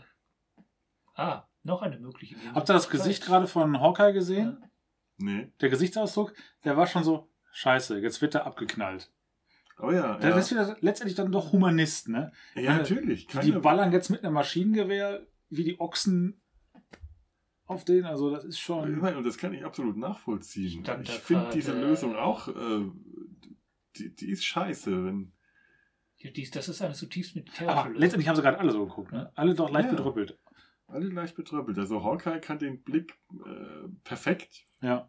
[1.17, 2.37] ah, noch eine mögliche.
[2.55, 4.65] Habt ihr das Gesicht gerade von Hawkeye gesehen?
[5.19, 5.53] Nee.
[5.61, 6.33] Der Gesichtsausdruck,
[6.65, 9.11] der war schon so, scheiße, jetzt wird er abgeknallt.
[9.79, 10.19] Oh ja.
[10.19, 10.37] Der ja.
[10.37, 12.33] ist wieder letztendlich dann doch Humanist, ne?
[12.55, 13.27] ja, natürlich.
[13.29, 16.41] Die Keine, ballern jetzt mit einem Maschinengewehr wie die Ochsen
[17.67, 18.99] auf den, also das ist ich schon.
[18.99, 20.85] meine, und das kann ich absolut nachvollziehen.
[20.85, 22.91] Stand ich finde diese äh, Lösung auch, äh,
[23.97, 25.05] die, die ist scheiße.
[25.05, 25.33] Wenn,
[26.21, 29.13] Die, dies, das ist eine zutiefst militärische Aber letztendlich haben sie gerade alle so geguckt,
[29.13, 29.33] ne?
[29.35, 29.95] Alle doch leicht Ja.
[29.95, 30.39] bedrüppelt.
[30.89, 31.79] alle leicht betröppelt.
[31.79, 34.67] Also Hawkeye kann den Blick äh, perfekt.
[34.83, 35.09] Ja.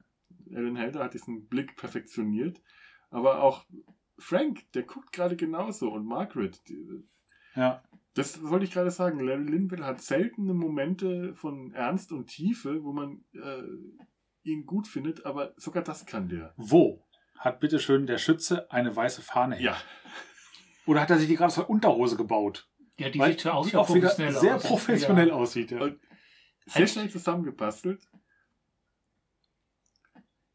[0.55, 2.61] Ellen Helder hat diesen Blick perfektioniert.
[3.09, 3.65] Aber auch
[4.17, 5.91] Frank, der guckt gerade genauso.
[5.91, 7.03] Und Margaret, die,
[7.55, 7.83] Ja.
[8.13, 9.19] Das wollte ich gerade sagen.
[9.21, 13.63] Larry Linville hat seltene Momente von Ernst und Tiefe, wo man äh,
[14.43, 16.53] ihn gut findet, aber sogar das kann der.
[16.57, 17.05] Wo
[17.37, 19.65] hat bitteschön der Schütze eine weiße Fahne hängen?
[19.67, 19.77] Ja,
[20.85, 22.67] Oder hat er sich die gerade aus der Unterhose gebaut?
[22.97, 24.63] Ja, die Weil sieht ja aus die auch wieder professionell sehr aus.
[24.63, 25.33] professionell Ja.
[25.33, 25.71] aussieht.
[25.71, 25.89] Ja.
[26.65, 28.03] Sehr schnell zusammengebastelt.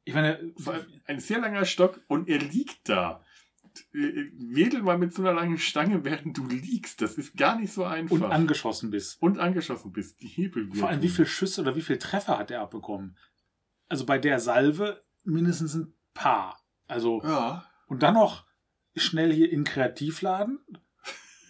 [0.06, 0.54] Ich meine,
[1.06, 3.24] ein sehr langer Stock und er liegt da.
[3.92, 7.02] Äh, Wedel mal mit so einer langen Stange, während du liegst.
[7.02, 8.14] Das ist gar nicht so einfach.
[8.14, 9.20] und angeschossen bist.
[9.20, 10.22] Und angeschossen bist.
[10.22, 13.16] Die Hebel Vor allem, wie viele Schüsse oder wie viele Treffer hat er abbekommen?
[13.88, 16.64] Also bei der Salve mindestens ein paar.
[16.86, 18.46] Also, Ja, und dann noch
[18.94, 20.60] schnell hier in Kreativladen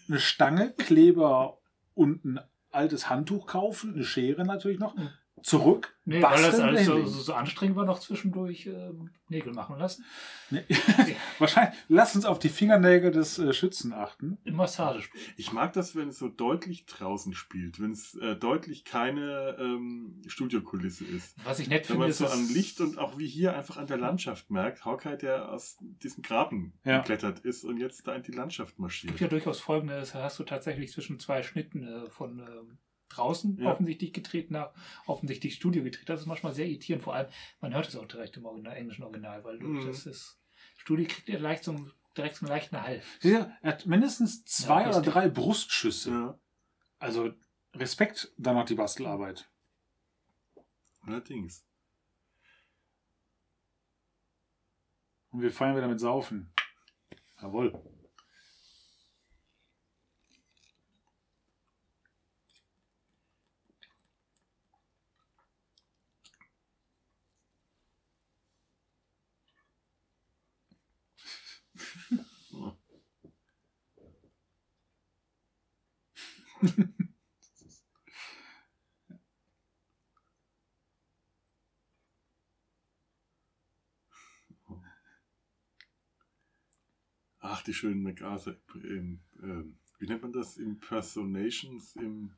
[0.08, 1.58] eine Stange, Kleber
[1.94, 2.40] und ein
[2.70, 4.94] altes Handtuch kaufen, eine Schere natürlich noch.
[5.42, 9.78] Zurück, Nee, weil das alles so, so, so anstrengend war, noch zwischendurch ähm, Nägel machen
[9.78, 10.04] lassen.
[10.50, 10.62] Nee.
[11.38, 14.38] Wahrscheinlich, lass uns auf die Fingernägel des äh, Schützen achten.
[14.44, 15.20] Im Massagestuhl.
[15.36, 17.80] ich mag das, wenn es so deutlich draußen spielt.
[17.80, 21.34] Wenn es äh, deutlich keine ähm, Studiokulisse ist.
[21.44, 23.76] Was ich nett Wenn finde, man ist, so am Licht und auch wie hier einfach
[23.76, 26.98] an der Landschaft merkt, Hawkeye, der aus diesem Graben Ja.
[26.98, 29.10] geklettert ist und jetzt da in die Landschaft Es marschiert.
[29.12, 33.70] gibt ja durchaus folgendes, hast du tatsächlich zwischen zwei Schnitten äh, von ähm, draußen Ja.
[33.72, 34.72] offensichtlich gedreht nach
[35.06, 36.08] offensichtlich Studio gedreht.
[36.08, 37.28] Das ist manchmal sehr irritierend, vor allem,
[37.60, 39.86] man hört es auch direkt im Original, englischen Original, weil du, Mhm.
[39.86, 40.38] das ist,
[40.76, 43.02] Studio kriegt ja leicht so, einen- direkt so einen leichten Hall.
[43.22, 46.10] Du, Er hat mindestens zwei Ja, oder drei Brustschüsse.
[46.10, 46.38] Ja,
[46.98, 47.32] Also
[47.74, 49.48] Respekt dann noch die Bastelarbeit.
[51.02, 51.64] allerdings.
[55.30, 56.52] Und wir feiern wieder mit Saufen.
[57.40, 57.72] Jawohl.
[87.48, 88.56] Ach, die schönen MacArthur.
[88.74, 90.56] Im, ähm, wie nennt man das?
[90.56, 92.34] Impersonations im.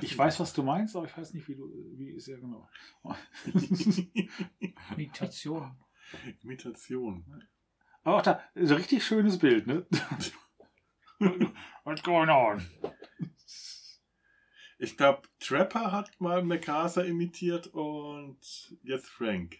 [0.00, 2.68] Ich weiß, was du meinst, aber ich weiß nicht, wie du, wie ist ja genau.
[4.96, 5.76] Meditation.
[6.42, 7.24] Imitation.
[8.02, 9.86] Aber auch da, ist ein richtig schönes Bild, ne?
[11.84, 12.66] What's going on?
[14.78, 18.38] Ich glaube, Trapper hat mal MacArthur imitiert und
[18.82, 19.58] jetzt Frank.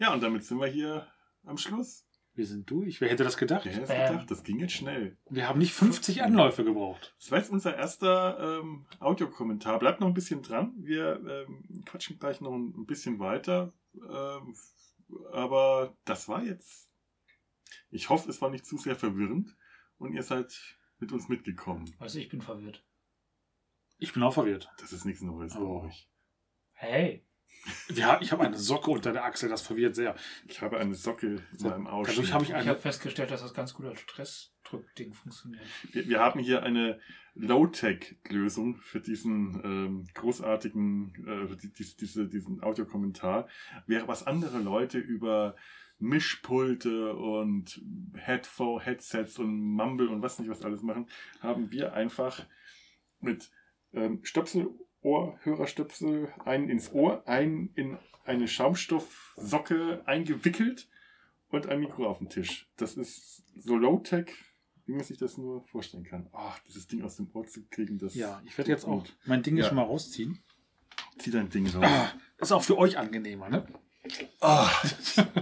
[0.00, 1.06] Ja, und damit sind wir hier
[1.44, 2.04] am Schluss.
[2.34, 3.00] Wir sind durch.
[3.00, 3.64] Wer hätte das gedacht?
[3.64, 4.12] Wer hätte es Bam.
[4.12, 4.30] gedacht?
[4.30, 5.16] Das ging jetzt schnell.
[5.30, 7.14] Wir haben nicht 50 Anläufe gebraucht.
[7.20, 9.78] Das war jetzt unser erster ähm, Audiokommentar.
[9.78, 10.74] Bleibt noch ein bisschen dran.
[10.76, 13.72] Wir ähm, quatschen gleich noch ein, ein bisschen weiter.
[13.94, 14.56] Ähm,
[15.32, 16.90] aber das war jetzt.
[17.90, 19.56] Ich hoffe, es war nicht zu sehr verwirrend
[19.98, 21.94] und ihr seid mit uns mitgekommen.
[21.98, 22.84] Also ich bin verwirrt.
[23.98, 24.68] Ich bin auch verwirrt.
[24.78, 25.60] Das ist nichts Neues, Oh.
[25.60, 26.10] glaube ich.
[26.72, 27.24] Hey.
[27.94, 30.14] Ja, ich habe eine Socke unter der Achsel, das verwirrt sehr.
[30.46, 32.18] Ich habe eine Socke in meinem Ausschnitt.
[32.18, 32.68] Dadurch habe ich Ich eine.
[32.70, 35.62] habe festgestellt, dass das ganz gut als Stressdrückding funktioniert.
[35.92, 37.00] Wir, wir haben hier eine
[37.34, 41.14] Low-Tech-Lösung für diesen ähm, großartigen,
[41.50, 43.48] äh, die, diese, diese, diesen Audiokommentar.
[43.86, 45.56] Wäre was andere Leute über
[45.98, 47.80] Mischpulte und
[48.14, 51.08] Headphone, Headsets und Mumble und was nicht was alles machen,
[51.40, 52.44] haben wir einfach
[53.20, 53.50] mit
[53.92, 54.68] ähm, Stöpsel,
[55.02, 60.88] Ohr, Hörerstöpsel, einen ins Ohr, einen in eine Schaumstoffsocke eingewickelt
[61.48, 62.68] und ein Mikro auf dem Tisch.
[62.76, 64.26] Das ist so Low-Tech,
[64.84, 66.28] wie man sich das nur vorstellen kann.
[66.32, 69.42] Ach, dieses Ding aus dem Ohr zu kriegen, das Ja, ich werde jetzt auch mein
[69.42, 69.64] Ding Ja.
[69.64, 70.38] schon mal rausziehen.
[71.18, 71.84] Zieh dein Ding raus.
[71.86, 73.66] Ah, das ist auch für euch angenehmer, ne?
[74.40, 74.70] Ah,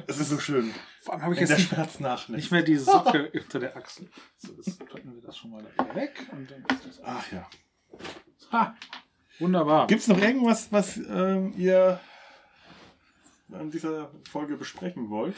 [0.07, 0.73] es ist so schön.
[1.01, 2.31] Vor allem habe ich Wenn jetzt der nicht, Schmerz nachlässt.
[2.31, 4.09] nicht mehr die Socke unter der Achsel.
[4.39, 6.27] So, das packen wir das schon mal weg.
[6.33, 7.49] Und dann ist das Ach ja.
[8.53, 8.77] ha,
[9.39, 9.87] wunderbar.
[9.87, 12.01] Gibt es noch irgendwas, was ähm, ihr
[13.53, 15.37] an dieser Folge besprechen wollt?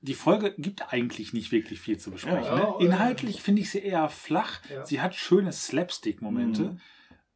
[0.00, 2.44] Die Folge gibt eigentlich nicht wirklich viel zu besprechen.
[2.44, 2.74] Ja, ne?
[2.80, 4.60] Inhaltlich finde ich sie eher flach.
[4.70, 4.84] Ja.
[4.86, 6.78] Sie hat schöne Slapstick-Momente.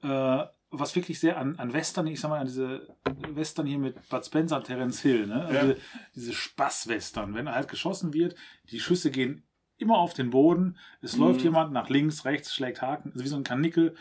[0.02, 0.08] Mhm.
[0.10, 2.86] Äh, was wirklich sehr an, an Western, ich sag mal, an diese
[3.34, 5.44] Western hier mit Bud Spencer und Terence Hill, ne?
[5.44, 5.62] Also Ja.
[5.74, 5.76] diese,
[6.14, 8.36] diese Spaß-Western, wenn halt geschossen wird,
[8.70, 9.42] die Schüsse gehen
[9.78, 11.20] immer auf den Boden, es Mhm.
[11.22, 13.96] läuft jemand nach links, rechts, schlägt Haken, also wie so ein Kanickel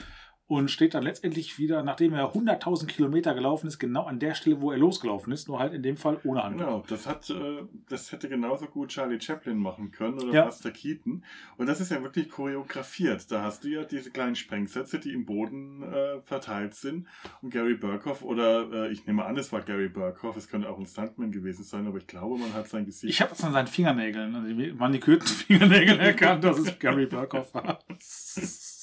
[0.50, 4.60] und steht dann letztendlich wieder, nachdem er 100.000 Kilometer gelaufen ist, genau an der Stelle,
[4.60, 6.66] wo er losgelaufen ist, nur halt in dem Fall ohne Handtuch.
[6.66, 10.46] Genau, das hat, äh, das hätte genauso gut Charlie Chaplin machen können oder Ja.
[10.46, 11.24] Buster Keaton.
[11.58, 13.32] Und das ist ja wirklich choreografiert.
[13.32, 17.06] Da hast du ja diese kleinen Sprengsätze, die im Boden äh, verteilt sind.
[17.44, 20.80] Und Gary Burkhoff oder äh, ich nehme an, es war Gary Burkhoff, es könnte auch
[20.80, 23.14] ein Stuntman gewesen sein, aber ich glaube, man hat sein Gesicht.
[23.14, 27.54] Ich habe das an seinen Fingernägeln, an den manikürten Fingernägeln erkannt, dass es Gary Burkhoff
[27.54, 27.78] war.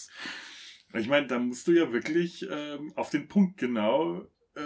[0.98, 4.60] Ich meine, da musst du ja wirklich ähm, auf den Punkt genau äh,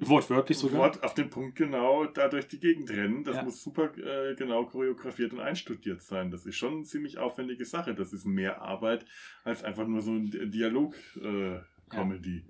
[0.00, 0.78] Wortwörtlich sogar.
[0.80, 3.22] Wort auf den Punkt genau da durch die Gegend rennen.
[3.22, 3.42] Das Ja.
[3.44, 6.32] muss super äh, genau choreografiert und einstudiert sein.
[6.32, 7.94] Das ist schon eine ziemlich aufwendige Sache.
[7.94, 9.04] Das ist mehr Arbeit
[9.44, 12.44] als einfach nur so ein Dialog-Comedy.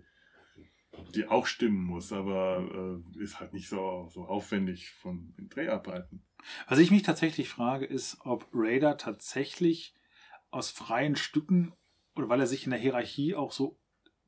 [1.14, 6.24] Die auch stimmen muss, aber äh, ist halt nicht so, so aufwendig von den Dreharbeiten.
[6.68, 9.94] Was ich mich tatsächlich frage, ist, ob Raider tatsächlich
[10.50, 11.72] aus freien Stücken
[12.14, 13.78] oder weil er sich in der Hierarchie auch so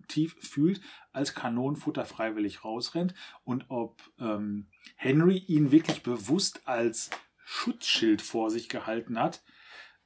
[0.09, 0.81] tief fühlt,
[1.13, 3.15] als Kanonenfutter freiwillig rausrennt
[3.45, 4.67] und ob ähm,
[4.97, 7.11] Henry ihn wirklich bewusst als
[7.45, 9.43] Schutzschild vor sich gehalten hat.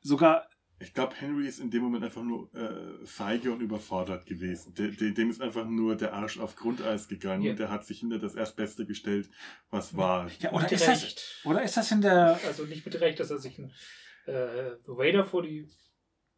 [0.01, 4.75] Sogar, Ich glaube, Henry ist in dem Moment einfach nur äh, feige und überfordert gewesen.
[4.75, 7.53] De, de, dem ist einfach nur der Arsch auf Grundeis gegangen Ja.
[7.53, 9.31] und der hat sich hinter das Erstbeste gestellt,
[9.71, 10.31] was war.
[10.41, 13.39] ja, oder ist das, oder ist das in der, Also nicht mit Recht, dass er
[13.39, 13.73] sich einen
[14.27, 15.67] äh, Raider vor die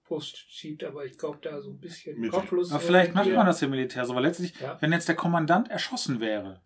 [0.09, 2.73] Brust schiebt, aber ich glaube, da so ein bisschen Mit- kopflos.
[2.73, 4.77] aber vielleicht äh, macht man das im Militär so, weil letztlich, Ja.
[4.81, 6.62] wenn jetzt der Kommandant erschossen wäre,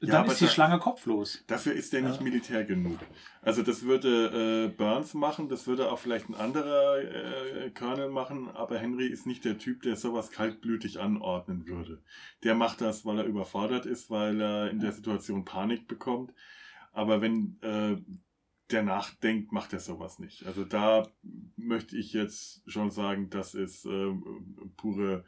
[0.00, 1.42] Ja, dann ist die da- Schlange kopflos.
[1.48, 2.22] Dafür ist der nicht Ja.
[2.22, 2.98] Militär genug.
[3.42, 8.48] Also das würde äh, Burns machen, das würde auch vielleicht ein anderer äh, Colonel machen,
[8.54, 12.02] aber Henry ist nicht der Typ, der sowas kaltblütig anordnen würde.
[12.44, 16.32] Der macht das, weil er überfordert ist, weil er in der Situation Panik bekommt.
[16.92, 17.96] Aber wenn äh,
[18.70, 20.46] der nachdenkt, macht er sowas nicht.
[20.46, 21.06] Also da
[21.56, 24.12] möchte ich jetzt schon sagen, das ist äh,
[24.76, 25.24] pure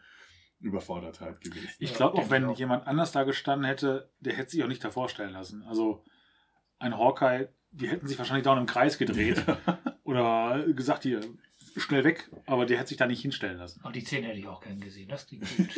[0.61, 1.69] Überfordertheit gewesen.
[1.79, 2.59] Ich glaube auch, wenn auch.
[2.59, 5.63] jemand anders da gestanden hätte, der hätte sich auch nicht davor stellen lassen.
[5.65, 6.03] Also
[6.79, 9.45] ein Hawkeye, die hätten sich wahrscheinlich da im Kreis gedreht
[10.05, 11.21] oder gesagt, hier,
[11.77, 13.81] schnell weg, aber der hätte sich da nicht hinstellen lassen.
[13.83, 15.09] Aber die Szene hätte ich auch gern gesehen.
[15.09, 15.69] Das klingt gut.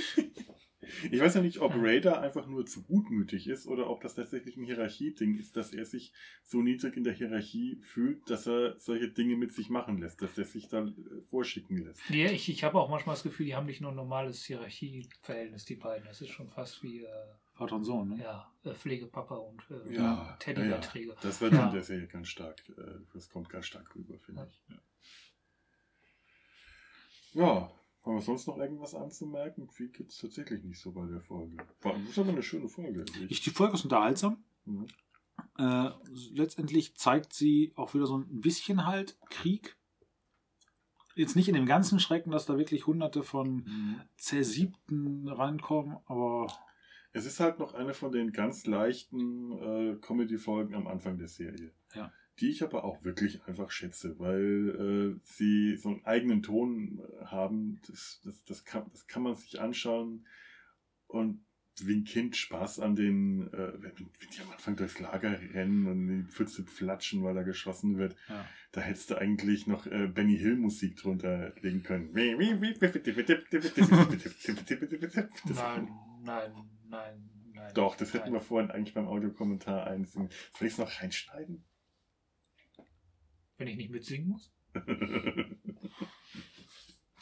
[1.10, 4.56] Ich weiß ja nicht, ob Raider einfach nur zu gutmütig ist oder ob das tatsächlich
[4.56, 6.12] ein Hierarchieding ist, dass er sich
[6.44, 10.36] so niedrig in der Hierarchie fühlt, dass er solche Dinge mit sich machen lässt, dass
[10.38, 10.92] er sich da äh,
[11.30, 12.00] vorschicken lässt.
[12.08, 15.64] nee, ich, ich habe auch manchmal das Gefühl, die haben nicht nur ein normales Hierarchieverhältnis,
[15.64, 16.06] die beiden.
[16.06, 17.08] Das ist schon fast wie äh,
[17.54, 18.22] Vater und Sohn, ne?
[18.22, 21.16] ja, äh, Pflegepapa und äh, Ja, Teddybärträger.
[21.20, 21.66] Das wird Ja.
[21.66, 22.82] in der Serie ganz stark, äh,
[23.12, 24.46] das kommt ganz stark rüber, finde Ja.
[24.48, 24.60] ich.
[27.34, 27.70] Ja,
[28.04, 29.68] Haben wir sonst noch irgendwas anzumerken?
[29.68, 31.56] Viel gibt es tatsächlich nicht so bei der Folge.
[31.82, 33.04] War, das ist aber eine schöne Folge.
[33.28, 34.42] Ich, die Folge ist unterhaltsam.
[34.64, 34.86] Mhm.
[35.58, 35.90] Äh,
[36.32, 39.76] letztendlich zeigt sie auch wieder so ein bisschen halt Krieg.
[41.14, 44.00] Jetzt nicht in dem ganzen Schrecken, dass da wirklich hunderte von Mhm.
[44.16, 46.46] Zersiebten reinkommen, aber
[47.12, 51.72] Es ist halt noch eine von den ganz leichten äh, Comedy-Folgen am Anfang der Serie.
[51.94, 52.12] Ja.
[52.40, 57.24] Die ich aber auch wirklich einfach schätze, weil äh, sie so einen eigenen Ton äh,
[57.26, 57.80] haben.
[57.86, 60.26] Das, das, das, kann, das kann man sich anschauen
[61.06, 61.40] und
[61.86, 65.86] wie ein Kind Spaß an den, äh, wenn, wenn die am Anfang durchs Lager rennen
[65.86, 68.16] und in die Pfütze flatschen, weil da geschossen wird.
[68.28, 68.46] ja.
[68.72, 72.10] Da hättest du eigentlich noch äh, Benny Hill Musik drunter legen können.
[75.44, 75.88] Nein,
[76.22, 76.52] nein,
[76.88, 77.72] nein, nein.
[77.74, 78.34] Doch, das hätten nein.
[78.34, 80.28] wir vorhin eigentlich beim Audiokommentar einsingen.
[80.58, 81.64] Soll ich es noch reinschneiden?
[83.58, 84.52] Wenn ich nicht mitsingen muss?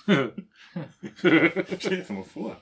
[0.06, 0.34] Stell
[1.16, 2.60] dir das mal vor.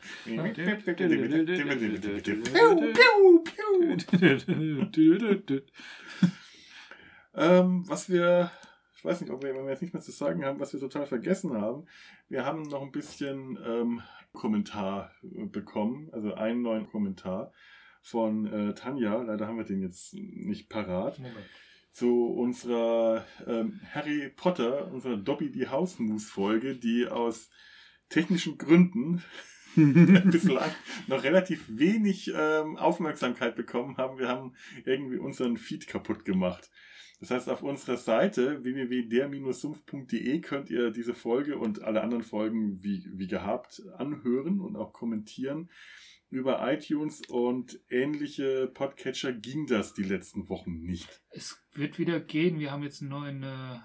[7.34, 8.50] ähm, was wir,
[8.96, 10.80] ich weiß nicht, ob wir, wenn wir jetzt nicht mehr zu sagen haben, was wir
[10.80, 11.86] total vergessen haben.
[12.28, 14.02] Wir haben noch ein bisschen ähm,
[14.32, 17.52] Kommentar äh, bekommen, also einen neuen Kommentar
[18.00, 19.22] von äh, Tanja.
[19.22, 21.18] Leider haben wir den jetzt nicht parat.
[21.18, 21.44] Moment.
[21.94, 27.50] Zu unserer ähm, Harry Potter, unserer Dobby die Hausmus-Folge, die aus
[28.08, 29.22] technischen Gründen
[29.76, 30.72] bislang
[31.06, 34.18] noch relativ wenig ähm, Aufmerksamkeit bekommen haben.
[34.18, 36.68] Wir haben irgendwie unseren Feed kaputt gemacht.
[37.20, 43.08] Das heißt, auf unserer Seite www.der-sumpf.de könnt ihr diese Folge und alle anderen Folgen wie,
[43.12, 45.70] wie gehabt anhören und auch kommentieren.
[46.30, 51.22] Über iTunes und ähnliche Podcatcher ging das die letzten Wochen nicht.
[51.30, 52.58] Es wird wieder gehen.
[52.58, 53.78] Wir haben jetzt einen neuen äh,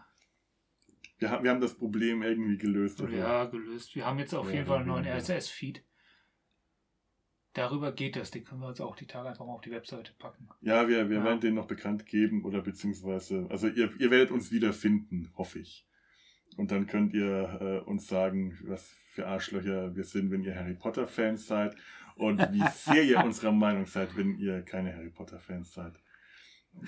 [1.20, 3.02] Wir haben, wir haben das Problem irgendwie gelöst.
[3.02, 3.12] oder?
[3.16, 3.96] ja, gelöst.
[3.96, 5.06] Wir haben jetzt auf Ja, jeden Fall einen neuen.
[5.06, 5.84] RSS-Feed.
[7.54, 8.32] Darüber geht das.
[8.32, 10.50] Den können wir uns auch die Tage einfach mal auf die Webseite packen.
[10.62, 11.24] Ja, wir, wir Ja.
[11.24, 15.86] werden den noch bekannt geben oder beziehungsweise, also ihr, ihr werdet uns wiederfinden, hoffe ich.
[16.58, 20.74] Und dann könnt ihr äh, uns sagen, was für Arschlöcher wir sind, wenn ihr Harry
[20.76, 21.76] Potter-Fans seid
[22.20, 25.94] und wie sehr ihr unserer Meinung seid, wenn ihr keine Harry Potter-Fans seid.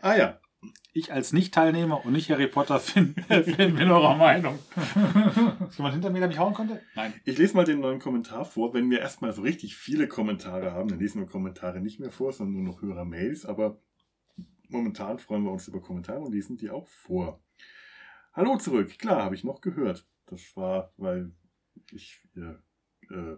[0.00, 0.40] Ah ja,
[0.92, 4.58] Ich als Nicht-Teilnehmer und nicht Harry Potter-Fan bin eurer Meinung.
[5.68, 6.80] Ist jemand hinter mir, der mich hauen konnte?
[6.94, 7.12] Nein.
[7.24, 8.72] ich lese mal den neuen Kommentar vor.
[8.72, 12.32] Wenn wir erstmal so richtig viele Kommentare haben, dann lesen wir Kommentare nicht mehr vor,
[12.32, 13.44] sondern nur noch Hörer-Mails.
[13.44, 13.80] Aber
[14.68, 17.42] momentan freuen wir uns über Kommentare und lesen die auch vor.
[18.32, 18.98] Hallo zurück.
[18.98, 20.06] Klar, habe ich noch gehört.
[20.26, 21.32] Das war, weil
[21.92, 23.36] ich äh, äh,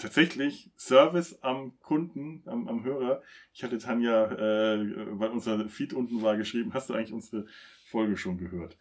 [0.00, 3.22] tatsächlich Service am Kunden, am, am Hörer.
[3.52, 7.46] Ich hatte Tanja, äh, weil unser Feed unten war, geschrieben, hast du eigentlich unsere
[7.86, 8.76] Folge schon gehört?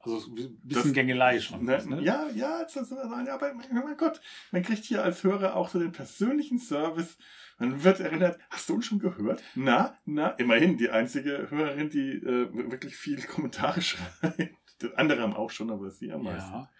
[0.00, 1.64] Also ein bisschen Das- Gängelei schon.
[1.64, 2.00] Ne, ne?
[2.02, 4.20] Ja, ja, das ja, aber mein Gott,
[4.52, 7.18] man kriegt hier als Hörer auch so den persönlichen Service.
[7.58, 9.42] Man wird erinnert, hast du uns schon gehört?
[9.54, 14.54] Na, na, immerhin die einzige Hörerin, die äh, wirklich viele Kommentare schreibt.
[14.94, 16.52] Andere haben auch schon, aber sie am meisten.
[16.52, 16.70] Ja.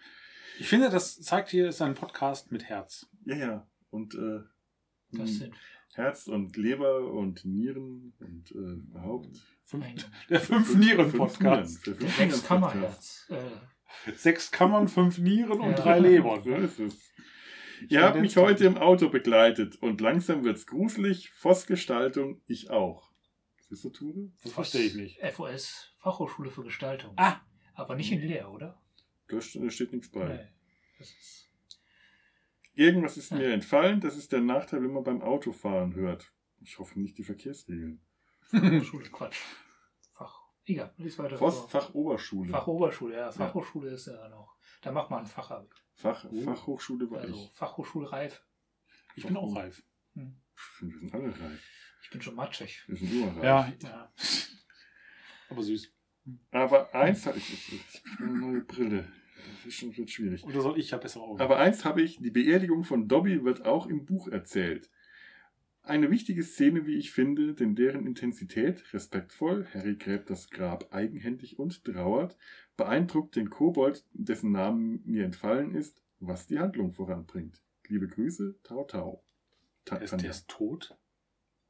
[0.59, 3.07] Ich finde, das zeigt hier, ist ein Podcast mit Herz.
[3.25, 3.67] Ja, ja.
[3.89, 4.41] Und äh,
[5.11, 5.53] Das sind
[5.93, 9.29] Herz und Leber und Nieren und äh, Haupt.
[9.65, 9.85] Fünf,
[10.29, 11.83] der Fünf-Nieren-Podcast.
[11.85, 12.27] Fünf Nieren, der.
[12.29, 13.25] Sechskammerherz.
[13.29, 15.75] Äh, Sechs Kammern, fünf Nieren und Ja.
[15.75, 16.17] drei.
[16.21, 16.57] So Ne?
[16.57, 17.11] ist es.
[17.89, 21.29] Ihr habt mich heute im Auto begleitet und langsam wird's gruselig.
[21.31, 23.11] Voss-Gestaltung, ich auch.
[23.69, 24.31] Siehst du, Ture?
[24.43, 25.19] Das verstehe ich nicht.
[25.33, 27.13] FOS, Fachhochschule für Gestaltung.
[27.17, 27.37] Ah.
[27.75, 28.81] Aber nicht in Leer, oder?
[29.29, 30.25] Da st- da steht nichts bei.
[30.27, 30.47] Nee.
[30.99, 31.49] Das ist,
[32.73, 33.99] Irgendwas ist mir entfallen.
[34.01, 36.31] Das ist der Nachteil, wenn man beim Autofahren hört.
[36.61, 38.01] Ich hoffe nicht die Verkehrsregeln.
[38.51, 39.39] Fachhochschule, Quatsch.
[40.13, 40.41] Fach.
[40.65, 41.51] Egal, lies weiter vor.
[41.69, 42.51] Fachoberschule.
[42.51, 43.31] Fachoberschule, ja.
[43.31, 44.55] Fachhochschule ist ja noch.
[44.81, 45.67] Da macht man ein Fachabi.
[45.95, 46.41] Fach, Oh.
[46.41, 47.51] Fachhochschule war Also ich.
[47.57, 48.43] Fachhochschulreif.
[49.15, 49.83] Ich bin auch reif.
[50.13, 50.39] Hm.
[50.81, 51.67] Wir sind alle reif.
[52.03, 52.83] Ich bin schon matschig.
[52.87, 53.43] Wir sind immer reif.
[53.43, 54.13] Ja, ja.
[55.49, 55.91] Aber süß.
[56.51, 57.53] Aber eins habe ich.
[57.53, 59.07] Ich eine neue Brille.
[59.57, 60.43] Das ist schon wird schwierig.
[60.43, 61.41] Oder soll ich ja bessere Augen?
[61.41, 64.89] Aber eins habe ich, die Beerdigung von Dobby wird auch im Buch erzählt.
[65.83, 71.59] Eine wichtige Szene, wie ich finde, denn deren Intensität, respektvoll, Harry gräbt das Grab eigenhändig
[71.59, 72.37] und trauert,
[72.75, 77.61] beeindruckt den Kobold, dessen Namen mir entfallen ist, was die Handlung voranbringt.
[77.87, 79.23] Liebe Grüße, Tau Tau.
[79.85, 80.97] Ta ist, der ist tot.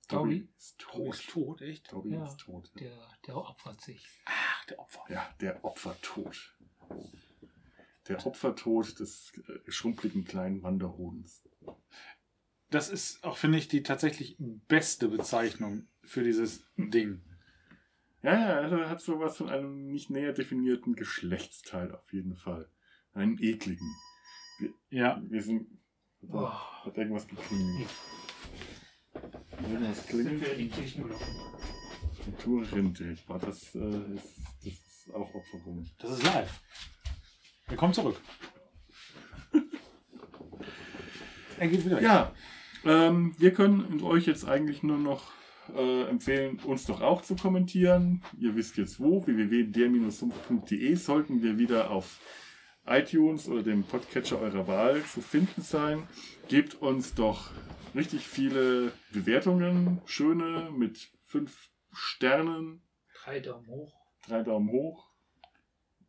[0.08, 0.50] Dobby?
[0.58, 1.16] ist tot.
[1.16, 1.92] ist tot, echt?
[1.92, 2.26] Dobby Ja.
[2.26, 2.72] ist tot.
[2.80, 4.08] Der, der opfert sich.
[4.26, 5.04] Ach, der Opfer.
[5.10, 6.56] Ja, der Opfertod.
[8.08, 11.44] Der Opfertod des äh, schrumpeligen kleinen Wanderhodens.
[12.70, 17.22] Das ist auch, finde ich, die tatsächlich beste Bezeichnung für dieses Ding.
[18.24, 22.70] Ja, ja, er hat sowas von einem nicht näher definierten Geschlechtsteil auf jeden Fall.
[23.14, 23.96] Einen ekligen.
[24.90, 25.22] Ja.
[25.28, 25.68] Wir sind.
[26.30, 26.50] Oh.
[26.50, 27.90] Hat irgendwas geklingelt.
[30.08, 30.42] Klingelt.
[30.42, 31.26] wir in die Kirchen gelaufen?
[32.26, 33.18] Naturrinde.
[33.28, 35.86] War das, äh, ist, das ist auch Opferung.
[36.00, 36.62] Das ist live.
[37.68, 38.20] Wir kommen zurück.
[41.60, 42.04] er geht wieder weg.
[42.04, 42.34] Ja,
[42.86, 45.32] ähm, wir können euch jetzt eigentlich nur noch
[45.76, 48.24] äh, empfehlen, uns doch auch zu kommentieren.
[48.38, 52.20] Ihr wisst jetzt wo, www.der-sumpf.de sollten wir wieder auf
[52.86, 56.04] iTunes oder dem Podcatcher eurer Wahl zu finden sein.
[56.48, 57.52] Gebt uns doch
[57.96, 62.82] richtig viele Bewertungen, schöne mit fünf Sternen,
[63.24, 63.94] Drei Daumen hoch,
[64.28, 65.10] drei Daumen hoch,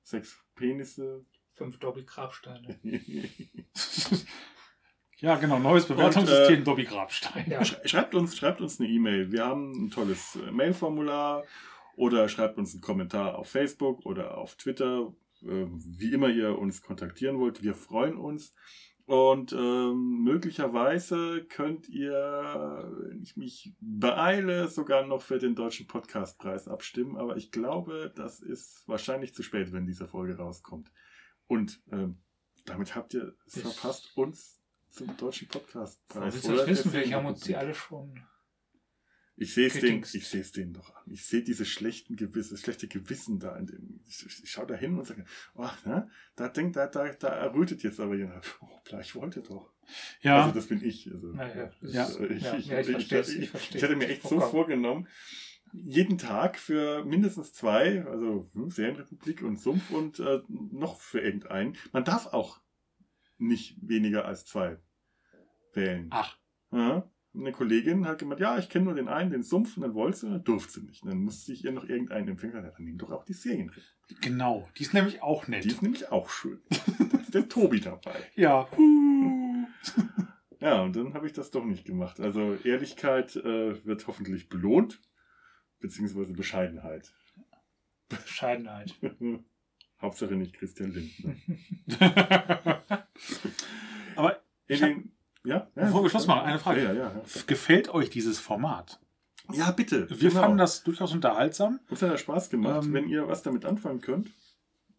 [0.02, 1.24] sechs Penisse.
[1.50, 2.78] fünf Doppelgrabsteine.
[5.20, 5.58] Ja, genau.
[5.58, 7.50] Neues Bewertungssystem Dobby Grabstein.
[7.50, 9.32] Ja, Sch- Schreibt uns, schreibt uns eine E-Mail.
[9.32, 11.42] Wir haben ein tolles äh, Mailformular
[11.96, 15.12] oder schreibt uns einen Kommentar auf Facebook oder auf Twitter,
[15.42, 17.64] äh, wie immer ihr uns kontaktieren wollt.
[17.64, 18.54] Wir freuen uns.
[19.08, 26.68] Und ähm, möglicherweise könnt ihr, wenn ich mich beeile, sogar noch für den Deutschen Podcastpreis
[26.68, 27.16] abstimmen.
[27.16, 30.92] Aber ich glaube, das ist wahrscheinlich zu spät, wenn diese Folge rauskommt.
[31.46, 32.18] Und ähm,
[32.66, 36.34] damit habt ihr es verpasst, uns zum Deutschen Podcastpreis.
[36.34, 36.90] willst du das wissen?
[36.90, 38.20] Vielleicht haben uns die alle schon.
[39.40, 40.14] Ich sehe es gedingst.
[40.14, 41.02] ich sehe es denen doch an.
[41.06, 44.00] Ich sehe diese schlechten Gewisse, das schlechte Gewissen da in dem.
[44.08, 45.24] Ich, ich, ich schaue da hin und sage,
[45.54, 48.44] oh, ne, da denkt, da, da, da errötet jetzt aber jemand.
[48.60, 49.72] Hoppla, ich wollte doch.
[50.20, 51.10] Ja, Also das bin ich.
[51.12, 52.08] Also, Naja, Ja.
[52.08, 54.50] ich, ja, ich, ja, ich ich, ich, Ich verstehe ich hatte mir echt so Vollkommen.
[54.50, 55.08] vorgenommen,
[55.72, 61.76] jeden Tag für mindestens zwei, also hm, Serienrepublik und Sumpf und äh, noch für irgendeinen.
[61.92, 62.60] Man darf auch
[63.38, 64.78] nicht weniger als zwei
[65.74, 66.08] wählen.
[66.10, 66.36] Ach.
[66.72, 67.08] Ja.
[67.38, 70.18] Eine Kollegin hat gemeint, ja, ich kenne nur den einen, den Sumpf, und dann wollte
[70.18, 71.02] sie, und dann durfte sie nicht.
[71.02, 72.54] Und dann musste ich ihr noch irgendeinen empfehlen.
[72.54, 74.20] Ja, dann nimm doch auch die Serienrepublik.
[74.20, 74.68] genau.
[74.76, 75.64] Die ist nämlich auch nett.
[75.64, 76.60] Die ist nämlich auch schön.
[77.10, 78.22] da ist der Tobi dabei.
[78.34, 78.68] ja.
[80.60, 82.18] Ja, und dann habe ich das doch nicht gemacht.
[82.18, 85.00] Also Ehrlichkeit äh, wird hoffentlich belohnt,
[85.78, 87.12] beziehungsweise Bescheidenheit.
[88.08, 88.92] Bescheidenheit.
[90.02, 91.36] Hauptsache nicht Christian Lindner.
[94.16, 95.12] Aber In den,
[95.48, 96.82] ja, ja, Bevor wir Schluss machen, eine Frage.
[96.84, 97.12] Ja, ja,
[97.46, 99.00] gefällt euch dieses Format?
[99.52, 100.08] ja bitte.
[100.10, 100.42] Wir genau.
[100.42, 101.80] fanden das durchaus unterhaltsam.
[101.88, 102.84] Uns hat das Spaß gemacht.
[102.84, 104.30] Ähm, Wenn ihr was damit anfangen könnt,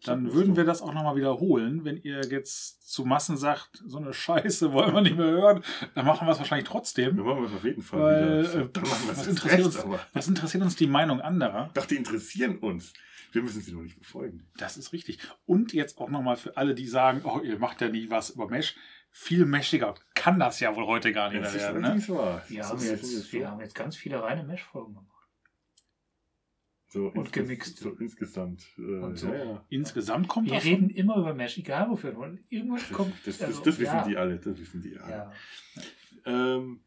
[0.06, 1.84] Dann würden wir das auch nochmal wiederholen.
[1.86, 6.06] Wenn ihr jetzt zu Massen sagt, so eine Scheiße wollen wir nicht mehr hören, dann
[6.06, 7.16] machen wir es wahrscheinlich Wir trotzdem.
[7.18, 8.62] machen es auf jeden Fall Weil, wieder.
[8.62, 11.70] äh, Dann machen wir was interessiert recht, uns- Was interessiert uns die Meinung anderer?
[11.74, 12.94] doch, die interessieren uns.
[13.34, 14.48] Wir müssen sie doch nicht befolgen.
[14.58, 15.20] Das ist richtig.
[15.46, 18.48] Und jetzt auch nochmal für alle, die sagen, oh, ihr macht ja nie was über
[18.50, 18.76] Mesh.
[19.12, 21.98] Viel meschiger kann das ja wohl heute gar nicht Das mehr ist werden.
[21.98, 22.08] Ne?
[22.18, 22.44] wahr.
[22.48, 23.52] Wir Das haben, ist jetzt, wir wahr.
[23.52, 25.28] haben jetzt ganz viele reine Mesh-Folgen gemacht.
[26.90, 27.78] so und gemixt.
[27.78, 28.66] So insgesamt.
[28.78, 29.28] Äh, Und so.
[29.28, 29.66] Ja, ja.
[29.70, 32.18] Insgesamt kommt Wir davon- reden immer über Mesh, egal wofür.
[32.18, 33.14] Und irgendwann Das, kommt.
[33.26, 34.38] das, das, also, das wissen ja, die alle.
[34.40, 35.12] Das wissen die alle.
[35.12, 35.32] Ja.
[36.26, 36.82] Ähm,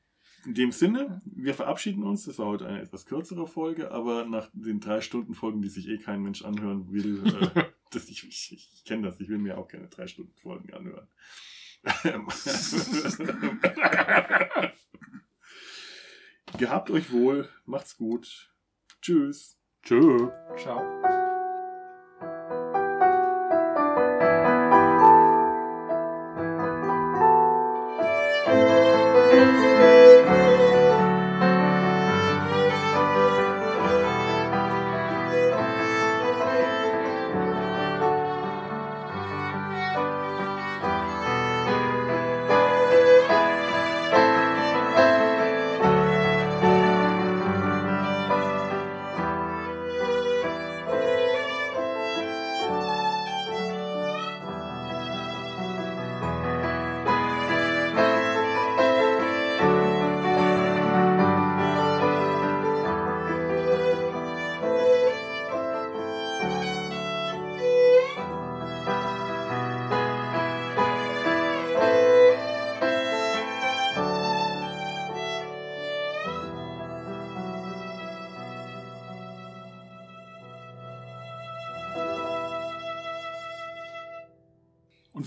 [0.45, 2.25] in dem Sinne, wir verabschieden uns.
[2.25, 5.89] Das war heute eine etwas kürzere Folge, aber nach den drei Stunden Folgen, die sich
[5.89, 7.65] eh kein Mensch anhören will, äh,
[7.95, 11.09] das, ich, ich, ich kenne das, ich will mir auch keine drei Stunden Folgen anhören.
[16.59, 18.53] Gehabt euch wohl, macht's gut.
[19.01, 19.59] Tschüss.
[19.83, 20.31] Tschö.
[20.57, 21.12] Ciao.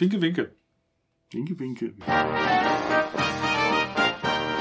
[0.06, 0.51] Winke, winke.
[1.34, 1.93] Winke, winke.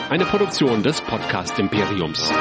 [0.08, 2.32] Eine Produktion des Podcast Imperiums.